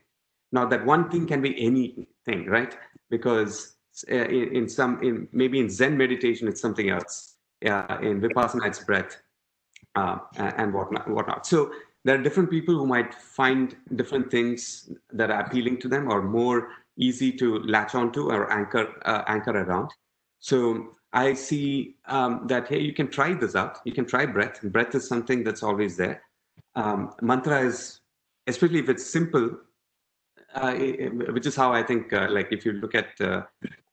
[0.52, 2.76] Now, that one thing can be anything, right?
[3.08, 3.76] Because
[4.10, 7.36] uh, in, in some in maybe in Zen meditation it's something else.
[7.60, 9.16] Yeah, in Vipassana it's breath
[9.94, 11.46] uh, and whatnot, whatnot.
[11.46, 11.72] So
[12.04, 16.22] there are different people who might find different things that are appealing to them or
[16.22, 19.90] more easy to latch onto or anchor uh, anchor around.
[20.40, 23.78] So I see um, that hey, you can try this out.
[23.84, 24.60] You can try breath.
[24.62, 26.22] Breath is something that's always there.
[26.74, 28.00] Um, mantra is,
[28.46, 29.50] especially if it's simple,
[30.54, 33.42] uh, which is how I think, uh, like if you look at uh,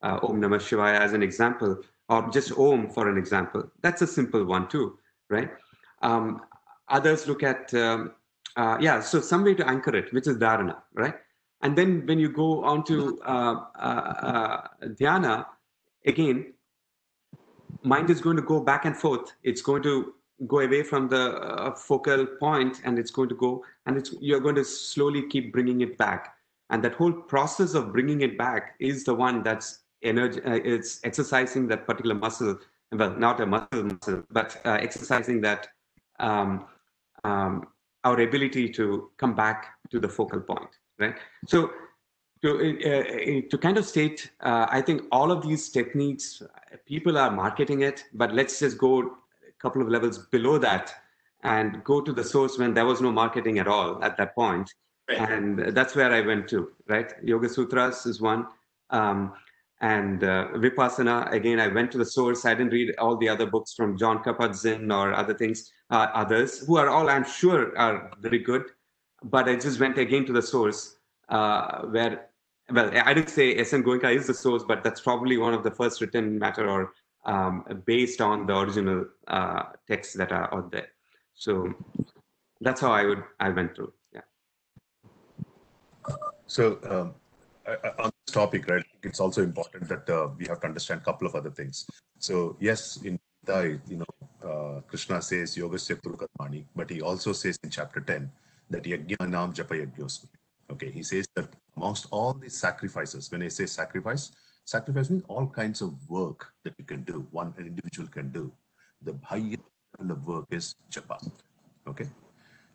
[0.02, 1.78] uh, Om Namah Shivaya as an example,
[2.08, 4.98] or just Om for an example, that's a simple one too,
[5.28, 5.50] right?
[6.02, 6.42] Um,
[6.88, 8.12] others look at, um,
[8.56, 11.14] uh, yeah, so some way to anchor it, which is dharana, right?
[11.62, 15.46] And then when you go on to uh, dhyana,
[16.06, 16.54] again,
[17.82, 19.32] mind is going to go back and forth.
[19.42, 20.14] It's going to
[20.46, 24.54] go away from the focal point and it's going to go, and it's you're going
[24.56, 26.34] to slowly keep bringing it back.
[26.70, 31.00] And that whole process of bringing it back is the one that's energy uh, it's
[31.04, 32.58] exercising that particular muscle
[32.92, 35.68] well not a muscle muscle but uh, exercising that
[36.18, 36.66] um,
[37.24, 37.66] um,
[38.04, 41.16] our ability to come back to the focal point right?
[41.46, 41.70] So
[42.42, 46.42] to, uh, to kind of state uh, i think all of these techniques
[46.86, 49.18] people are marketing it but let's just go
[49.60, 50.92] couple of levels below that
[51.42, 54.70] and go to the source when there was no marketing at all at that point
[55.18, 56.70] and that's where I went to.
[56.88, 58.46] Right, Yoga Sutras is one,
[58.90, 59.32] um,
[59.80, 61.32] and uh, Vipassana.
[61.32, 62.44] Again, I went to the source.
[62.44, 66.66] I didn't read all the other books from Jon Kabat-Zinn or other things, uh, others
[66.66, 68.64] who are all I'm sure are very good,
[69.24, 70.96] but I just went again to the source
[71.28, 72.26] uh, where.
[72.72, 73.82] Well, I didn't say S.N.
[73.82, 76.92] Goenka is the source, but that's probably one of the first written matter or
[77.24, 80.88] um, based on the original uh, texts that are out there.
[81.34, 81.72] So
[82.60, 83.92] that's how I would I went through.
[84.12, 84.20] Yeah.
[86.46, 87.14] So um,
[87.98, 91.26] on this topic, right, it's also important that uh, we have to understand a couple
[91.26, 91.86] of other things.
[92.18, 97.32] So yes, in Gita, you know, uh, Krishna says Yogasya kuru karmani, but he also
[97.32, 98.30] says in chapter 10
[98.70, 100.28] that Yajnanam Japa Yajnosmi.
[100.72, 104.30] Okay, he says that amongst all these sacrifices, when I say sacrifice,
[104.70, 108.52] sacrifice means all kinds of work that you can do, one an individual can do.
[109.02, 109.62] The highest
[109.98, 111.16] level of work is japa.
[111.88, 112.08] Okay,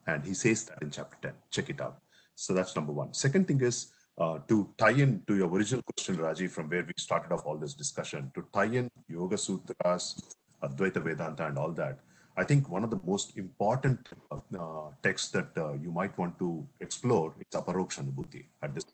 [0.07, 1.33] and he says that in chapter 10.
[1.51, 1.99] Check it out.
[2.35, 3.13] So that's number one.
[3.13, 3.77] Second thing is
[4.17, 7.57] uh, to tie in to your original question, Raji, from where we started off all
[7.57, 10.21] this discussion, to tie in Yoga Sutras,
[10.63, 11.99] Advaita Vedanta, and all that.
[12.37, 16.67] I think one of the most important uh, texts that uh, you might want to
[16.81, 18.85] explore is Aparokshanubhuti at this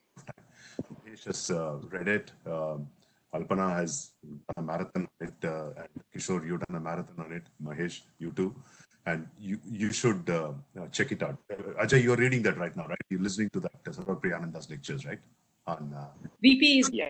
[1.15, 1.17] time.
[1.17, 2.31] Mahesh has uh, read it.
[2.45, 2.87] Um,
[3.33, 5.45] Alpana has done a marathon on it.
[5.45, 7.43] Uh, and Kishore, you've done a marathon on it.
[7.63, 8.55] Mahesh, you too
[9.05, 11.37] and you you should uh, uh, check it out.
[11.51, 13.01] Uh, Ajay, you're reading that right now, right?
[13.09, 15.19] You're listening to that uh, Sarvapriyananda's lectures, right?
[15.67, 16.07] On uh,
[16.41, 17.09] VP is yeah.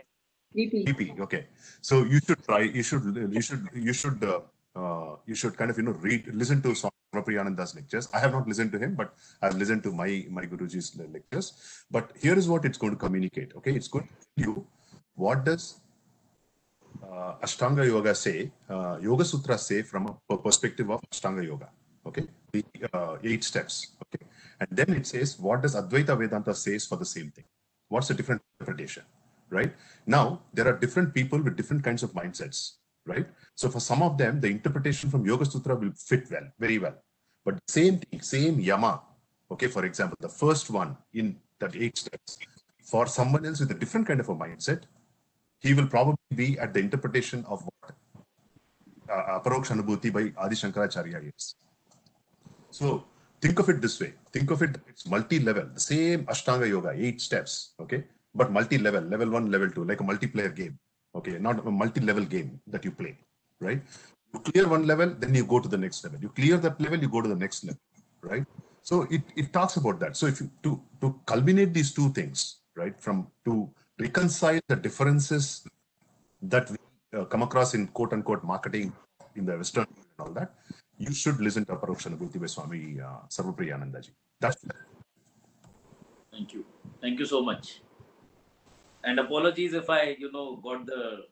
[0.53, 0.83] VP.
[0.85, 1.13] VP.
[1.21, 1.47] Okay,
[1.81, 2.61] so you should try.
[2.61, 4.41] You should you should you should uh,
[4.75, 6.75] uh, you should kind of you know read listen to
[7.11, 8.09] Sarvapriyananda's lectures.
[8.13, 11.53] I have not listened to him, but I've listened to my my Guruji's lectures.
[11.89, 13.53] But here is what it's going to communicate.
[13.57, 14.67] Okay, it's going to you
[15.15, 15.81] what does
[17.03, 21.69] uh, Ashtanga Yoga say, uh, Yoga Sutra say from a perspective of Ashtanga Yoga
[22.05, 24.25] okay the uh, eight steps okay
[24.59, 27.45] and then it says what does advaita vedanta says for the same thing
[27.89, 29.03] what's the different interpretation
[29.49, 29.73] right
[30.05, 34.17] now there are different people with different kinds of mindsets right so for some of
[34.17, 36.95] them the interpretation from yoga sutra will fit well very well
[37.45, 39.01] but same thing same yama
[39.49, 42.37] okay for example the first one in that eight steps
[42.91, 44.83] for someone else with a different kind of a mindset
[45.59, 47.93] he will probably be at the interpretation of what
[49.11, 51.55] uh, Aparokshanubhuti by Adi Shankaracharya is.
[52.71, 53.05] So
[53.41, 54.13] think of it this way.
[54.31, 58.05] Think of it, it's multi-level, the same Ashtanga Yoga, eight steps, okay?
[58.33, 60.79] But multi-level, level one, level two, like a multiplayer game,
[61.15, 61.37] okay?
[61.37, 63.17] Not a multi-level game that you play,
[63.59, 63.81] right?
[64.33, 66.19] You clear one level, then you go to the next level.
[66.21, 67.81] You clear that level, you go to the next level,
[68.21, 68.45] right?
[68.81, 70.17] So it, it talks about that.
[70.17, 75.67] So if you to to culminate these two things, right, from to reconcile the differences
[76.41, 76.77] that we
[77.17, 78.93] uh, come across in quote unquote marketing
[79.35, 80.55] in the Western world and all that,
[80.97, 84.11] you should listen to Aparokshanubhuti by Swami uh, Sarvapriyanandaji.
[84.39, 84.71] That's it.
[86.31, 86.65] Thank you.
[87.01, 87.81] Thank you so much.
[89.03, 91.25] And apologies if I, you know, got the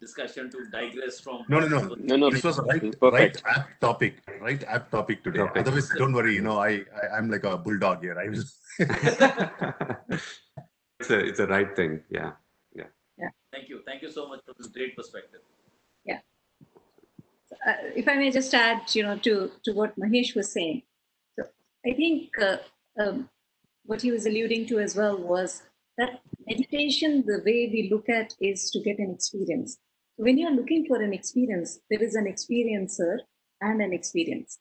[0.00, 1.44] discussion to digress from.
[1.48, 1.96] No, no, no.
[1.98, 2.30] No, no.
[2.30, 5.38] This was a right, right apt topic, right apt topic today.
[5.38, 5.62] Topic.
[5.62, 6.34] Otherwise, don't worry.
[6.34, 8.18] You know, I, I I'm like a bulldog here.
[8.18, 8.56] I was.
[11.00, 12.02] it's a it's a right thing.
[12.10, 12.32] Yeah.
[13.56, 13.80] Thank you.
[13.86, 15.40] Thank you so much for this great perspective.
[17.66, 20.82] uh, if I may just add, you know, to to what Mahesh was saying.
[21.36, 21.46] So
[21.86, 22.58] I think uh,
[23.00, 23.30] um,
[23.86, 25.62] what he was alluding to as well was
[25.98, 29.78] that meditation, the way we look at is to get an experience.
[30.16, 33.18] When you're looking for an experience, there is an experiencer
[33.60, 34.58] and an experience.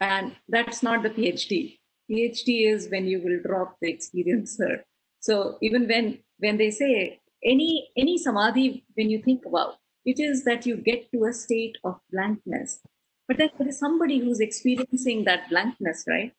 [0.00, 1.78] And that's not the PhD.
[2.10, 4.82] PhD is when you will drop the experiencer.
[5.20, 10.44] So even when when they say any any samadhi, when you think about it is
[10.44, 12.80] that you get to a state of blankness.
[13.26, 16.32] But then there is somebody who's experiencing that blankness, right?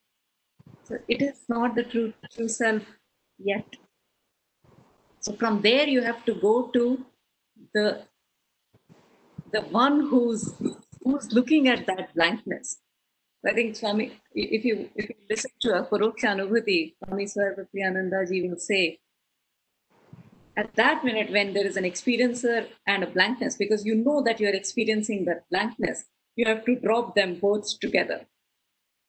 [0.85, 2.81] So it is not the true true self
[3.39, 3.65] yet.
[5.19, 7.05] So from there you have to go to
[7.73, 8.03] the
[9.51, 10.53] the one who's
[11.03, 12.79] who's looking at that blankness.
[13.45, 18.99] I think Swami, if you if you listen to Aparokshanubhuti, Swami Sarvapriyananda ji will say,
[20.57, 24.39] at that minute when there is an experiencer and a blankness, because you know that
[24.39, 26.03] you're experiencing that blankness,
[26.35, 28.25] you have to drop them both together.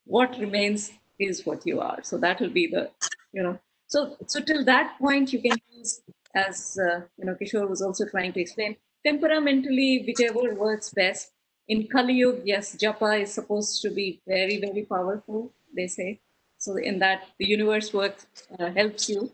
[0.05, 1.99] What remains is what you are.
[2.03, 2.91] So that will be the,
[3.33, 3.59] you know,
[3.91, 6.01] so so till that point you can use,
[6.35, 11.33] as uh, you know, Kishore was also trying to explain, temperamentally whichever works best
[11.71, 16.21] in Kali Yuga, yes, japa is supposed to be very, very powerful, they say.
[16.59, 18.27] So in that, the universe works,
[18.59, 19.31] uh, helps you.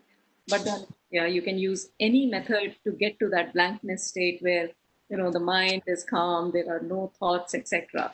[0.47, 4.69] But then, yeah, you can use any method to get to that blankness state where,
[5.09, 8.13] you know, the mind is calm, there are no thoughts, etc.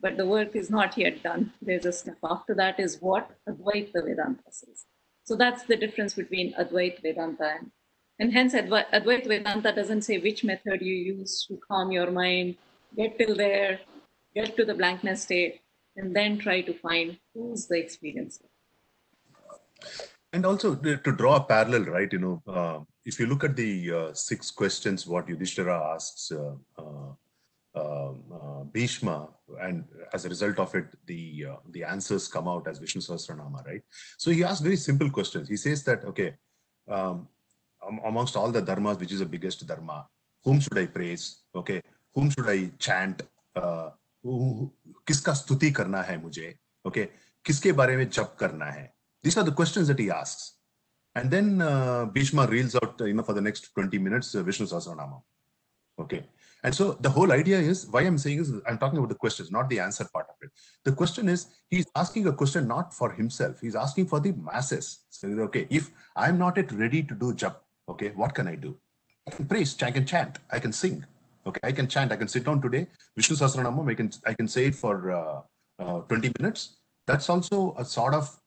[0.00, 1.52] But the work is not yet done.
[1.60, 4.86] There's a step after that is what Advaita Vedanta says.
[5.24, 7.58] So that's the difference between Advaita Vedanta
[8.18, 12.56] and, hence Adva- Advaita Vedanta doesn't say which method you use to calm your mind,
[12.94, 13.80] get till there,
[14.34, 15.60] get to the blankness state,
[15.96, 18.44] and then try to find who's the experiencer.
[20.32, 22.12] And also to draw a parallel, right?
[22.12, 26.54] You know, uh, if you look at the uh, six questions what Yudhishthira asks uh,
[26.76, 27.12] uh,
[28.73, 29.29] Bhishma,
[29.61, 33.65] and as a result of it, the uh, the answers come out as Vishnu Sahasranama,
[33.65, 33.83] right?
[34.17, 35.47] So he asks very simple questions.
[35.49, 36.35] He says that okay,
[36.87, 37.27] um,
[37.87, 40.07] am- amongst all the dharmas, which is the biggest dharma,
[40.43, 41.43] whom should I praise?
[41.55, 41.81] Okay,
[42.13, 43.21] whom should I chant?
[43.55, 43.89] Uh,
[44.25, 44.69] who-
[45.07, 46.57] किसका स्तुति करना है मुझे?
[46.87, 47.05] Okay,
[47.45, 48.93] किसके बारे में जप करना है?
[49.25, 50.59] These are the questions that he asks.
[51.17, 54.43] And then uh, Bhishma reels out, uh, you know, for the next 20 minutes, uh,
[54.43, 55.21] Vishnu Sahasranama.
[56.01, 56.25] Okay.
[56.64, 59.52] and so the whole idea is why I'm saying is I'm talking about the questions,
[59.52, 60.50] not the answer part of it.
[60.84, 65.00] The question is he's asking a question not for himself, he's asking for the masses.
[65.10, 67.56] So, okay, if I'm not yet ready to do jap,
[67.88, 68.76] okay, what can I do?
[69.28, 71.04] I can praise, I can chant, I can sing.
[71.46, 74.48] Okay, I can chant, I can sit down today, Vishnu Sahasranamam, I can I can
[74.48, 75.40] say it for uh,
[75.78, 76.76] uh, 20 minutes.
[77.06, 78.40] That's also a sort of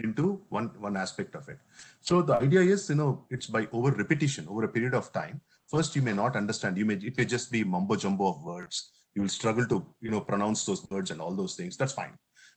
[0.00, 1.58] into one one aspect of it
[2.00, 5.40] so the idea is you know it's by over repetition over a period of time
[5.70, 6.76] first you may not understand.
[6.76, 8.90] You may it may just be mumbo jumbo of words.
[9.14, 11.76] You will struggle to you know pronounce those words and all those things.
[11.76, 12.12] That's fine.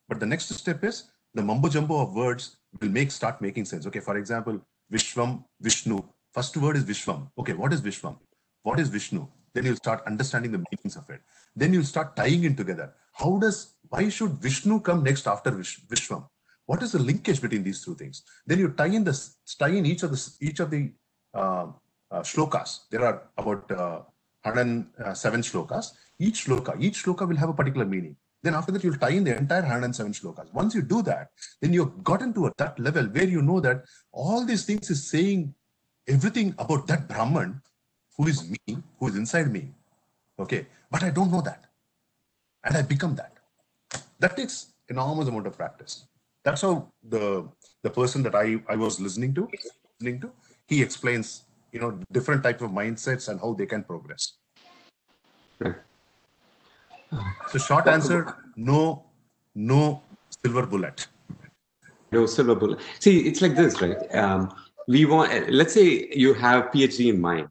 [0.08, 3.86] But the next step is the mumbo jumbo of words will make start making sense.
[3.88, 6.02] Okay for example vishwam vishnu.
[6.34, 7.30] First word is vishwam.
[7.38, 8.18] Okay what is vishwam?
[8.64, 9.28] What is vishnu?
[9.54, 11.22] Then you'll start understanding the meanings of it.
[11.56, 12.94] Then you'll start tying in together.
[13.14, 16.26] How does why should vishnu come next after Vish, vishwam?
[16.66, 18.24] What is the linkage between these two things?
[18.46, 20.92] Then you tie in this tie in each of the each of the
[21.34, 21.68] uh,
[22.12, 22.90] uh, shlokas.
[22.90, 24.02] There are about uh,
[24.44, 25.92] 107 shlokas.
[26.20, 28.16] Each shloka each shloka will have a particular meaning.
[28.44, 30.54] Then after that you'll tie in the entire 107 shlokas.
[30.54, 31.30] Once you do that
[31.62, 35.10] then you've gotten to a, that level where you know that all these things is
[35.10, 35.54] saying
[36.08, 37.62] everything about that brahman
[38.16, 39.70] who is me who is inside me.
[40.40, 40.66] Okay?
[40.90, 41.66] But i don't know that.
[42.64, 43.34] And i become that.
[44.20, 46.06] That takes enormous amount of practice.
[46.44, 47.48] That's how the
[47.84, 49.50] the person that i i was listening to
[50.00, 50.32] listening to
[50.68, 54.34] he explains you know different types of mindsets and how they can progress
[57.48, 58.20] so short answer
[58.56, 59.06] no
[59.56, 60.02] no
[60.44, 61.08] silver bullet
[62.12, 62.80] No silver bullet.
[63.00, 63.98] See, it's like this, right?
[64.16, 64.54] Um,
[64.88, 65.52] we want.
[65.52, 67.50] Let's say you have PhD in mind,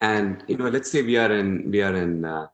[0.00, 2.46] and you know, let's say we are in we are in uh,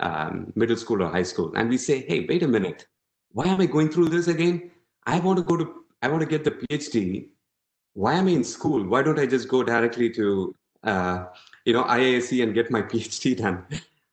[0.00, 2.86] um, middle school or high school, and we say, "Hey, wait a minute,
[3.32, 4.70] why am I going through this again?
[5.06, 5.84] I want to go to.
[6.02, 7.28] I want to get the PhD.
[8.02, 8.80] Why am I in school?
[8.92, 10.54] Why don't I just go directly to,
[10.84, 11.18] uh,
[11.64, 13.64] you know, IISc and get my PhD done?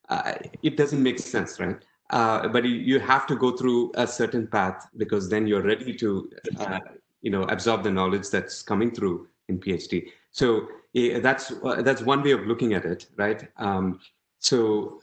[0.09, 0.33] Uh,
[0.63, 1.79] it doesn't make sense, right?
[2.11, 6.29] uh, but you, have to go through a certain path because then you're ready to
[6.59, 6.79] uh,
[7.21, 12.01] you know absorb the knowledge that's coming through in phd so eh, that's uh, that's
[12.01, 13.99] one way of looking at it right um,
[14.39, 15.01] so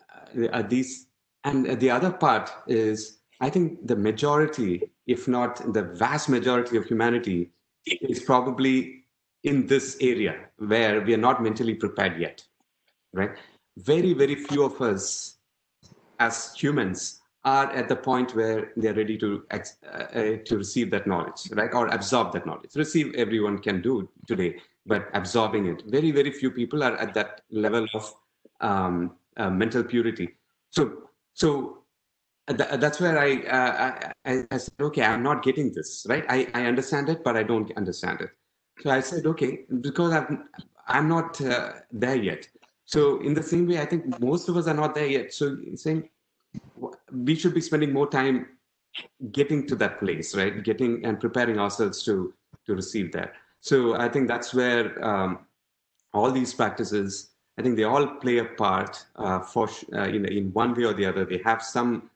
[0.53, 1.07] uh, these
[1.45, 6.85] and the other part is i think the majority if not the vast majority of
[6.87, 7.51] humanity
[7.87, 9.05] is probably
[9.45, 12.45] in this area where we are not mentally prepared yet
[13.13, 13.37] right
[13.79, 15.39] very very few of us
[16.21, 21.07] as humans are at the point where they're ready to uh, uh, to receive that
[21.07, 24.55] knowledge right or absorb that knowledge receive everyone can do today
[24.87, 25.83] but absorbing it.
[25.87, 28.13] Very, very few people are at that level of
[28.61, 30.37] um, uh, mental purity.
[30.71, 31.05] So,
[31.35, 31.82] so
[32.49, 36.25] th- that's where I, uh, I, I said, okay, I'm not getting this, right?
[36.29, 38.31] I, I understand it, but I don't understand it.
[38.81, 40.49] So I said, okay, because I'm,
[40.87, 42.49] I'm not uh, there yet.
[42.85, 45.33] So in the same way, I think most of us are not there yet.
[45.33, 46.09] So saying
[47.13, 48.47] we should be spending more time
[49.31, 50.63] getting to that place, right?
[50.63, 52.35] Getting and preparing ourselves to
[52.67, 53.33] to receive that.
[53.61, 55.47] So I think that's where um,
[56.13, 60.53] all these practices, I think they all play a part uh, for uh, in in
[60.53, 61.25] one way or the other.
[61.25, 62.11] They have some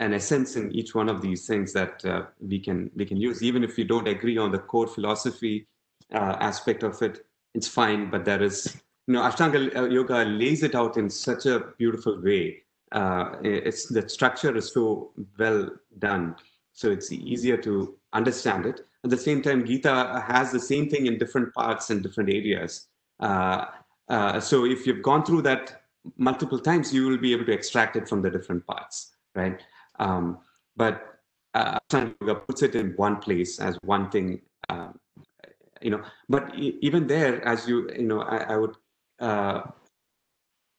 [0.00, 3.42] an essence in each one of these things that uh, we can we can use,
[3.42, 5.66] even if we don't agree on the core philosophy
[6.12, 7.26] uh, aspect of it.
[7.54, 11.60] It's fine, but there is you know Ashtanga yoga lays it out in such a
[11.78, 12.62] beautiful way.
[12.92, 15.70] Uh, it's the structure is so well
[16.00, 16.34] done
[16.72, 18.86] so it's easier to understand it.
[19.04, 22.88] At the same time gita has the same thing in different parts and different areas.
[23.20, 23.66] Uh,
[24.08, 25.82] uh, so if you've gone through that
[26.16, 29.60] multiple times you will be able to extract it from the different parts right
[30.00, 30.38] um,
[30.76, 31.20] but
[31.54, 34.88] uh, yoga puts it in one place as one thing uh,
[35.80, 38.76] you know but even there as you you know i, I would
[39.20, 39.62] uh,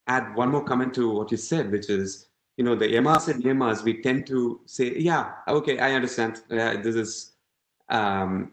[0.06, 3.42] add one more comment to what you said, which is, you know, the yamas and
[3.42, 6.42] yamas, we tend to say, yeah, okay, I understand.
[6.50, 7.32] Uh, this is,
[7.88, 8.52] um,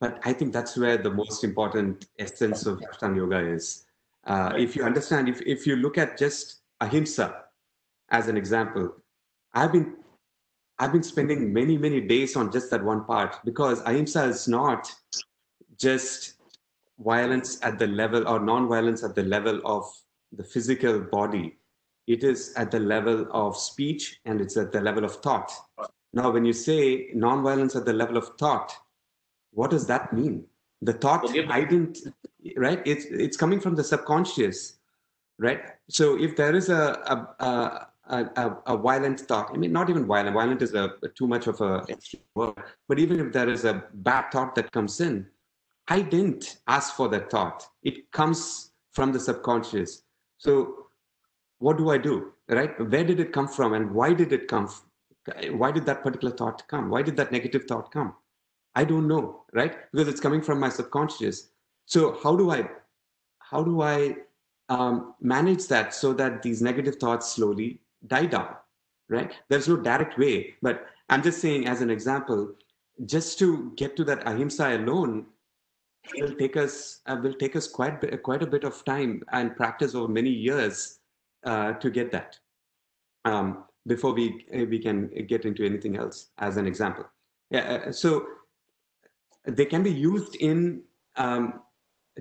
[0.00, 3.84] but I think that's where the most important essence of Ashtanga Yoga is.
[4.24, 7.44] Uh, if you understand, if, if you look at just ahimsa
[8.10, 8.94] as an example,
[9.56, 9.96] I've been
[10.78, 14.92] I've been spending many, many days on just that one part because ahimsa is not
[15.78, 16.34] just
[16.98, 19.84] violence at the level or non-violence at the level of
[20.32, 21.56] the physical body.
[22.06, 25.50] It is at the level of speech and it's at the level of thought.
[26.12, 28.72] Now, when you say nonviolence at the level of thought,
[29.52, 30.44] what does that mean?
[30.82, 31.98] The thought I didn't,
[32.56, 32.82] right?
[32.84, 34.76] It's it's coming from the subconscious,
[35.38, 35.62] right?
[35.88, 36.82] So if there is a
[37.14, 40.34] a, a, a, a violent thought, I mean, not even violent.
[40.34, 41.84] Violent is a, too much of a
[42.34, 42.54] word.
[42.88, 45.26] But even if there is a bad thought that comes in,
[45.88, 47.66] I didn't ask for that thought.
[47.82, 50.02] It comes from the subconscious.
[50.38, 50.86] So
[51.58, 52.32] what do I do?
[52.48, 52.78] Right?
[52.78, 54.68] Where did it come from and why did it come?
[55.50, 56.90] Why did that particular thought come?
[56.90, 58.14] Why did that negative thought come?
[58.74, 59.74] I don't know, right?
[59.90, 61.48] Because it's coming from my subconscious.
[61.86, 62.68] So how do I
[63.38, 64.16] how do I
[64.68, 68.54] um, manage that so that these negative thoughts slowly die down?
[69.08, 69.32] Right?
[69.48, 72.54] There's no direct way, but I'm just saying as an example,
[73.04, 75.26] just to get to that ahimsa alone
[76.14, 79.94] will take us uh, will take us quite quite a bit of time and practice
[79.94, 81.00] over many years
[81.44, 82.38] uh, to get that
[83.24, 87.04] um, before we uh, we can get into anything else as an example
[87.50, 88.26] yeah uh, so
[89.44, 90.82] they can be used in
[91.16, 91.60] um,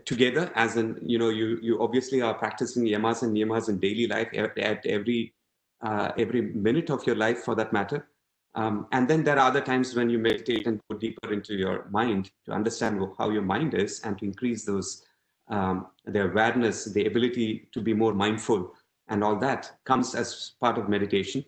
[0.06, 4.07] together as in you know you you obviously are practicing yamas and niyamas in daily
[4.07, 5.34] life at every
[5.81, 8.07] uh, every minute of your life for that matter
[8.56, 11.88] um, and then there are other times when you meditate and go deeper into your
[11.91, 15.06] mind to understand how your mind is and to increase those
[15.47, 18.73] um, the awareness, the ability to be more mindful,
[19.10, 21.45] and all that comes as part of meditation.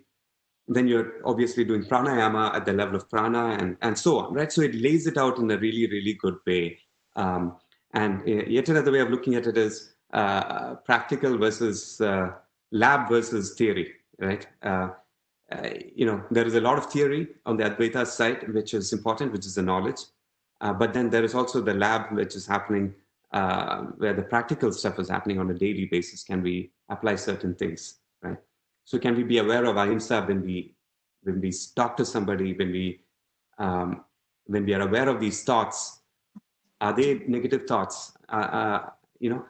[0.68, 4.52] Then you're obviously doing pranayama at the level of prana and, and so on, right?
[4.52, 6.78] So it lays it out in a really, really good way.
[7.16, 7.56] Um,
[7.94, 12.32] and uh, yet another way of looking at it is uh, practical versus uh,
[12.72, 14.48] lab versus theory, right?
[14.62, 14.90] Uh,
[15.52, 18.92] uh, you know, there is a lot of theory on the Advaita side, which is
[18.92, 20.02] important, which is the knowledge.
[20.60, 22.94] Uh, but then there is also the lab, which is happening,
[23.32, 26.24] uh, where the practical stuff is happening on a daily basis.
[26.24, 28.38] Can we apply certain things, right?
[28.86, 30.74] So can we be aware of ahimsa when we
[31.24, 33.02] when we talk to somebody, when we
[33.58, 34.06] um,
[34.46, 36.02] when we are aware of these thoughts?
[36.80, 38.14] Are they negative thoughts?
[38.32, 38.90] Uh, uh,
[39.20, 39.46] you know,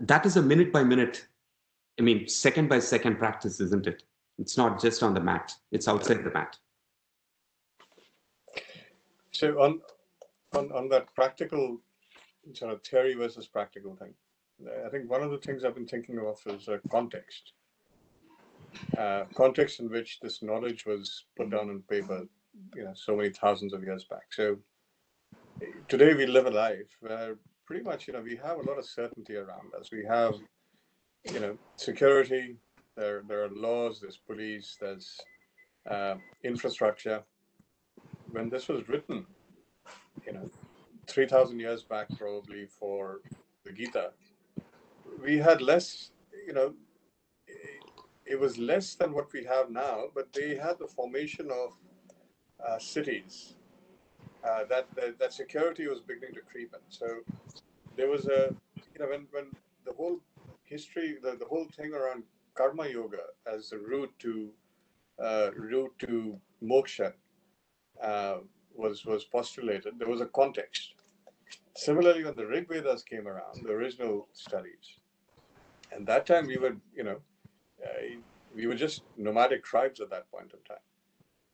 [0.00, 1.26] that is a minute by minute.
[1.98, 4.02] I mean, second by second practice, isn't it?
[4.38, 6.56] It's not just on the mat, it's outside the mat.
[9.32, 9.80] So on
[10.54, 11.78] on, on that practical
[12.54, 14.14] sort of theory versus practical thing,
[14.86, 17.52] I think one of the things I've been thinking of is context.
[18.96, 22.26] Uh, context in which this knowledge was put down on paper,
[22.74, 24.26] you know, so many thousands of years back.
[24.30, 24.58] So
[25.88, 28.84] today we live a life where pretty much, you know, we have a lot of
[28.86, 29.90] certainty around us.
[29.92, 30.34] We have,
[31.32, 32.56] you know, security,
[32.96, 35.20] there, there are laws, there's police, there's
[35.90, 37.22] uh, infrastructure.
[38.30, 39.26] When this was written,
[40.26, 40.50] you know,
[41.06, 43.20] 3,000 years back, probably for
[43.64, 44.10] the Gita,
[45.22, 46.10] we had less,
[46.46, 46.74] you know,
[48.26, 51.72] it was less than what we have now, but they had the formation of
[52.66, 53.54] uh, cities.
[54.44, 56.80] Uh, that, that, that security was beginning to creep in.
[56.90, 57.06] So
[57.98, 58.54] there was a
[58.94, 59.46] you know when when
[59.84, 60.20] the whole
[60.68, 62.22] history the, the whole thing around
[62.54, 64.50] karma yoga as the route to
[65.22, 67.12] uh, route to moksha
[68.02, 68.38] uh,
[68.74, 69.98] was was postulated.
[69.98, 70.94] There was a context.
[71.76, 74.98] Similarly when the rig vedas came around the original studies
[75.92, 77.18] and that time we were you know
[77.84, 78.02] uh,
[78.54, 80.84] we were just nomadic tribes at that point in time.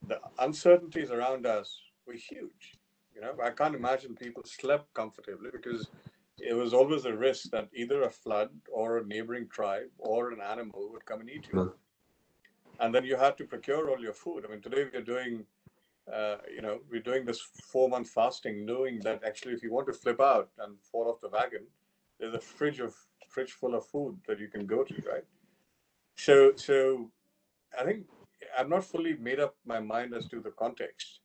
[0.07, 2.79] The uncertainties around us were huge
[3.15, 5.89] you know, I can't imagine people slept comfortably because
[6.39, 10.41] it was always a risk that either a flood or a neighboring tribe or an
[10.41, 11.61] animal would come and eat you.
[11.61, 11.69] Hmm.
[12.81, 14.45] And then you had to procure all your food.
[14.45, 15.45] I mean, today we're doing,
[16.13, 19.87] uh, you know, we're doing this four month fasting, knowing that actually, if you want
[19.87, 21.67] to flip out and fall off the wagon,
[22.19, 22.95] there's a fridge of
[23.29, 25.25] fridge full of food that you can go to, right?
[26.17, 27.11] So, so
[27.79, 28.07] I think
[28.59, 31.21] I'm not fully made up my mind as to the context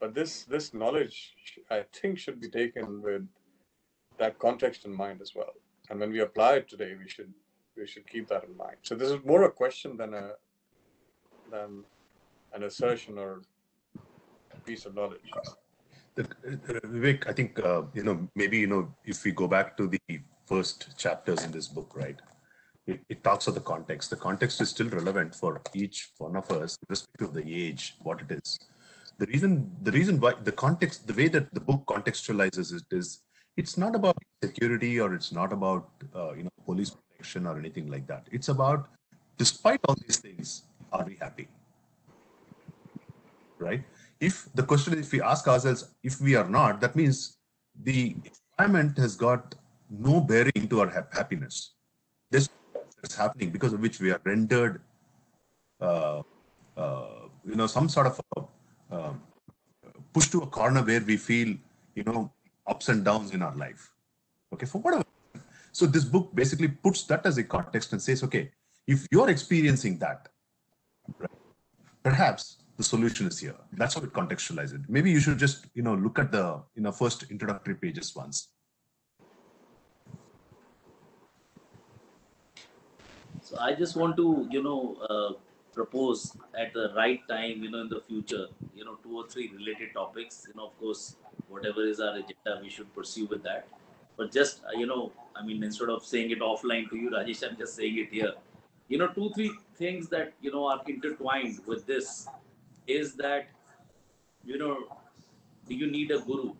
[0.00, 1.34] but this this knowledge
[1.70, 3.26] i think should be taken with
[4.18, 5.54] that context in mind as well
[5.90, 7.32] and when we apply it today we should
[7.76, 10.30] we should keep that in mind so this is more a question than a
[11.50, 11.84] than
[12.54, 13.42] an assertion or
[14.54, 15.30] a piece of knowledge
[16.16, 20.00] Vivek, I think uh, you know maybe you know if we go back to the
[20.46, 22.18] first chapters in this book, right?
[22.86, 24.10] It, it talks of the context.
[24.10, 28.20] The context is still relevant for each one of us, irrespective of the age, what
[28.20, 28.58] it is.
[29.18, 33.22] The reason, the reason why the context, the way that the book contextualizes it is,
[33.56, 37.88] it's not about security or it's not about uh, you know police protection or anything
[37.88, 38.26] like that.
[38.30, 38.88] It's about,
[39.38, 41.48] despite all these things, are we happy?
[43.58, 43.84] Right?
[44.20, 47.36] if the question is if we ask ourselves if we are not that means
[47.84, 48.16] the
[48.58, 49.54] environment has got
[49.90, 51.74] no bearing to our hap- happiness
[52.30, 52.48] this
[53.02, 54.80] is happening because of which we are rendered
[55.80, 56.22] uh,
[56.76, 59.22] uh, you know some sort of a, um,
[60.12, 61.54] push to a corner where we feel
[61.94, 62.32] you know
[62.66, 63.90] ups and downs in our life
[64.52, 65.04] okay for whatever
[65.72, 68.50] so this book basically puts that as a context and says okay
[68.86, 70.28] if you're experiencing that
[71.18, 71.30] right,
[72.02, 73.56] perhaps the solution is here.
[73.72, 74.80] That's how it contextualizes it.
[74.88, 78.48] Maybe you should just, you know, look at the, you know, first introductory pages once.
[83.40, 85.32] So I just want to, you know, uh,
[85.76, 89.50] propose at the right time, you know, in the future, you know, two or three
[89.54, 90.46] related topics.
[90.48, 91.16] You know, of course,
[91.48, 93.68] whatever is our agenda, we should pursue with that.
[94.16, 97.48] But just, uh, you know, I mean, instead of saying it offline to you, Rajesh,
[97.48, 98.32] I'm just saying it here.
[98.88, 102.28] You know, two, three things that, you know, are intertwined with this
[102.86, 103.48] is that
[104.44, 104.74] you know
[105.68, 106.50] do you need a guru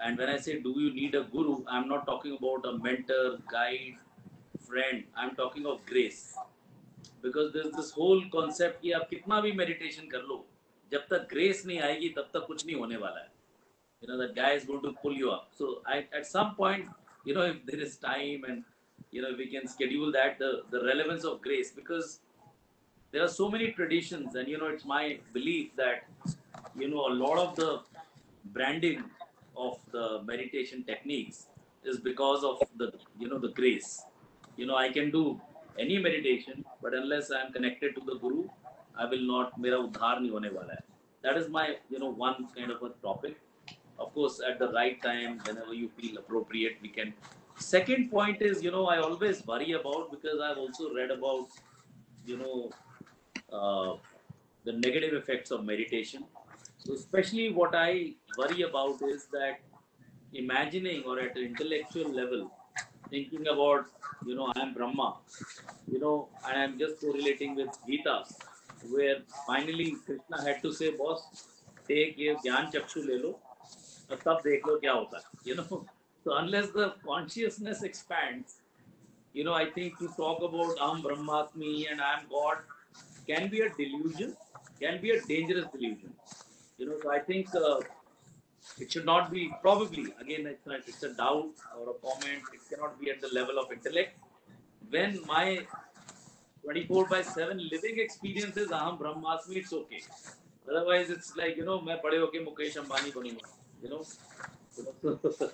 [0.00, 3.24] and when i say do you need a guru i'm not talking about a mentor
[3.54, 3.96] guide
[4.68, 6.22] friend i'm talking of grace
[7.21, 10.45] because there's this whole concept कि आप कितना भी meditation कर लो
[10.91, 13.31] जब तक grace नहीं आएगी तब तक कुछ नहीं होने वाला है
[14.01, 16.87] you know that guy is going to pull you up so I, at some point
[17.25, 18.63] you know if there is time and
[19.11, 22.19] you know we can schedule that the the relevance of grace because
[23.11, 26.03] there are so many traditions and you know it's my belief that
[26.75, 27.71] you know a lot of the
[28.57, 29.03] branding
[29.55, 31.45] of the meditation techniques
[31.85, 33.91] is because of the you know the grace
[34.57, 35.23] you know i can do
[35.84, 38.42] any meditation but unless i am connected to the guru
[39.02, 40.84] i will not mera udhar hone wala hai.
[41.24, 43.36] That is my you know one kind of a topic.
[44.02, 47.08] Of course at the right time whenever you feel appropriate we can.
[47.70, 51.58] Second point is you know i always worry about because i've also read about
[52.30, 52.58] you know
[53.52, 53.96] uh,
[54.64, 56.24] the negative effects of meditation.
[56.78, 59.60] So, especially what I worry about is that
[60.32, 62.50] imagining or at an intellectual level,
[63.10, 63.86] thinking about,
[64.26, 65.16] you know, I am Brahma,
[65.90, 68.24] you know, I am just correlating with Gita,
[68.90, 69.16] where
[69.46, 71.22] finally Krishna had to say, boss,
[71.88, 73.40] take your ज्ञान chakshu lelo, लो
[74.10, 75.86] और तब देख you know.
[76.24, 78.56] So unless the consciousness expands
[79.32, 82.58] you know I think to talk about Aham Brahmasmi and I'm God
[83.26, 84.36] can be a delusion
[84.80, 86.12] can be a dangerous delusion.
[86.78, 87.80] You know so I think uh,
[88.78, 92.42] it should not be probably again it's, it's a doubt or a comment.
[92.52, 94.18] It cannot be at the level of intellect.
[94.90, 95.66] When my
[96.62, 100.02] 24 by 7 living experience is aham brahmasmi it's okay.
[100.70, 103.46] Otherwise it's like you know main bade hoke mukesh ambani banunga
[103.82, 104.02] you know?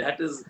[0.00, 0.44] That is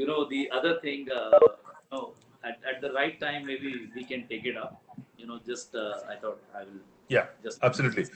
[0.00, 2.04] you know the other thing uh, you know,
[2.48, 4.82] at, at the right time maybe we can take it up.
[5.20, 8.06] You know just uh, i thought i will yeah just absolutely.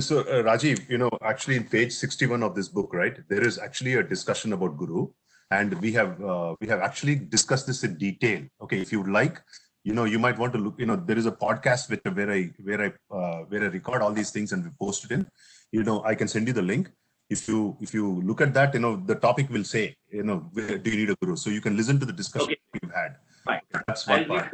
[0.00, 3.58] So, uh, Rajiv, you know, actually, in page sixty-one of this book, right, there is
[3.58, 5.08] actually a discussion about Guru,
[5.50, 8.42] and we have uh, we have actually discussed this in detail.
[8.62, 9.40] Okay, if you would like,
[9.84, 10.74] you know, you might want to look.
[10.78, 14.02] You know, there is a podcast which where I where I uh, where I record
[14.02, 15.26] all these things and we post it in.
[15.72, 16.90] You know, I can send you the link.
[17.30, 20.38] if you if you look at that, you know the topic will say, you know,
[20.52, 21.36] where do you need a guru?
[21.36, 22.80] So you can listen to the discussion Okay.
[22.82, 23.16] we've had.
[23.44, 23.60] Fine.
[23.86, 24.52] That's I'll part.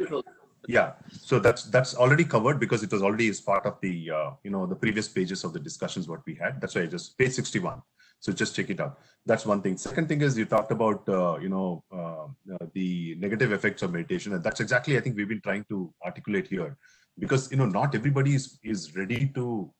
[0.67, 4.31] Yeah, so that's that's already covered because it was already as part of the uh,
[4.43, 6.59] you know the previous pages of the discussions what we had.
[6.59, 7.81] That's why I just page sixty one.
[8.19, 8.99] So just check it out.
[9.25, 9.77] That's one thing.
[9.77, 13.93] Second thing is you talked about uh, you know uh, uh, the negative effects of
[13.93, 16.75] meditation, and that's exactly I think we've been trying to articulate here,
[17.17, 19.71] because you know not everybody is is ready to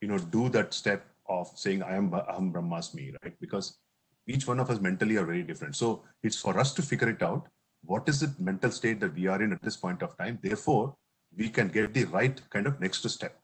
[0.00, 3.34] you know do that step of saying I am Aham Brahmasmi, right?
[3.40, 3.78] Because
[4.28, 5.74] each one of us mentally are very different.
[5.74, 7.48] So it's for us to figure it out
[7.84, 10.38] what is the mental state that we are in at this point of time?
[10.42, 10.96] Therefore
[11.36, 13.40] we can get the right kind of next step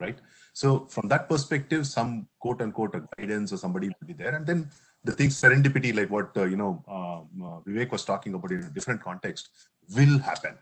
[0.00, 0.18] right?
[0.52, 4.34] So from that perspective some quote unquote guidance or somebody will be there.
[4.34, 4.70] And then
[5.04, 8.64] the thing serendipity like what uh, you know um, uh, vivek was talking about in
[8.64, 9.50] a different context
[9.94, 10.54] will happen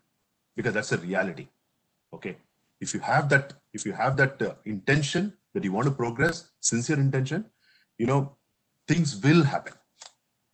[0.55, 1.49] because that's a reality
[2.13, 2.37] okay?
[2.81, 6.51] If you have that if you have that uh, intention that you want to progress
[6.61, 7.47] sincere intention
[7.99, 8.37] you know
[8.87, 9.73] things will happen.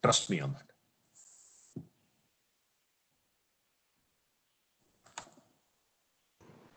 [0.02, 0.71] Trust me on that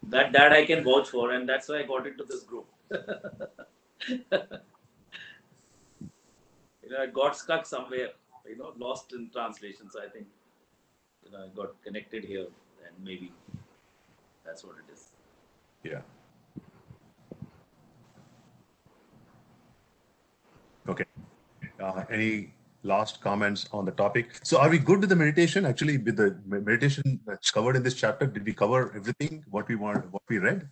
[0.10, 2.68] That that I can vouch for, and that's why I got into this group.
[2.92, 3.00] you
[6.90, 8.10] know, I got stuck somewhere,
[8.48, 9.96] you know, lost in translations.
[9.96, 10.28] I think,
[11.26, 12.46] you know, I got connected here,
[12.86, 13.32] and maybe
[14.46, 15.10] that's what it is.
[15.84, 16.02] Yeah.
[20.88, 21.06] Okay.
[21.80, 22.54] Uh, any
[22.86, 24.40] last comments on the topic?
[24.44, 25.66] So are we good with the meditation?
[25.66, 29.76] Actually, with the meditation that's covered in this chapter, did we cover everything what we
[29.76, 30.70] want, what we read?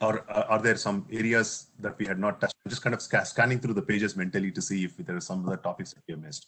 [0.00, 2.54] Or uh, are there some areas that we had not touched?
[2.68, 5.46] Just kind of sca- scanning through the pages mentally to see if there are some
[5.46, 6.46] other topics that we have missed.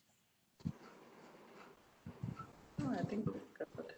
[2.83, 3.93] Oh, I think we've covered.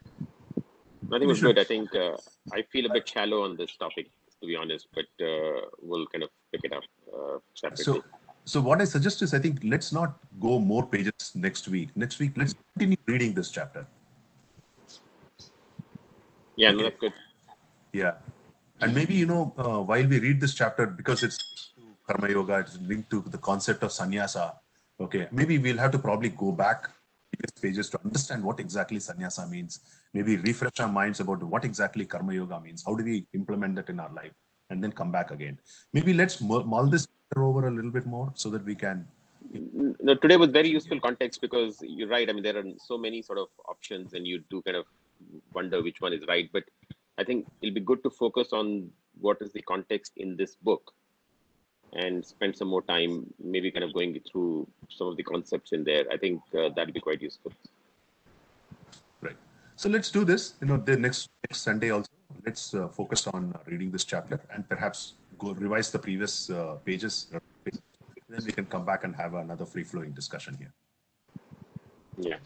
[1.11, 1.59] I think it was good.
[1.59, 2.16] I think uh,
[2.53, 6.23] I feel a bit shallow on this topic, to be honest, but uh, we'll kind
[6.24, 6.82] of pick it up
[7.12, 7.85] uh, separately.
[7.85, 8.05] So,
[8.44, 11.90] so what I suggest is, I think let's not go more pages next week.
[11.97, 13.86] Next week, let's continue reading this chapter.
[16.56, 17.12] yeah, no, that's good.
[17.93, 18.15] Yeah,
[18.81, 22.59] and maybe you know, uh, while we read this chapter, because it's to karma yoga,
[22.59, 24.55] it's linked to the concept of sannyasa.
[25.01, 26.90] Okay, maybe we'll have to probably go back
[27.32, 29.80] previous pages to understand what exactly sannyasa means.
[30.14, 32.84] Maybe refresh our minds about what exactly karma yoga means.
[32.86, 34.32] How do we implement that in our life,
[34.70, 35.59] and then come back again.
[35.92, 37.06] Maybe let's mull this
[37.36, 39.06] over a little bit more so that we can
[40.00, 42.28] No, today was very useful context because you're right.
[42.28, 44.86] I mean, there are so many sort of options, and you do kind of
[45.55, 46.50] wonder which one is right.
[46.52, 46.64] But
[47.18, 48.90] I think it'll be good to focus on
[49.20, 50.92] what is the context in this book,
[51.93, 55.85] and spend some more time, maybe kind of going through some of the concepts in
[55.85, 56.05] there.
[56.12, 57.52] I think uh, that'd be quite useful.
[59.20, 59.36] Right.
[59.77, 60.55] So let's do this.
[60.60, 62.09] You know, the next next Sunday also.
[62.44, 66.77] Let's uh, focus on uh, reading this chapter and perhaps go revise the previous uh,
[66.85, 67.27] pages.
[68.28, 70.73] Then we can come back and have another free flowing discussion here.
[72.19, 72.36] Yeah.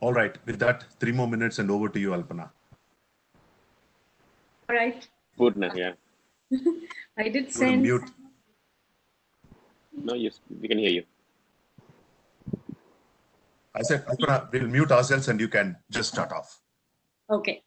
[0.00, 0.36] All right.
[0.44, 2.50] With that, three more minutes and over to you, Alpana.
[4.68, 5.08] All right.
[5.38, 5.92] Purna, yeah.
[7.18, 7.82] I did You send.
[7.82, 8.10] mute.
[9.92, 11.04] No, yes, we can hear you.
[13.74, 16.60] I said, Alpana, we'll mute ourselves and you can just start off.
[17.30, 17.62] Okay.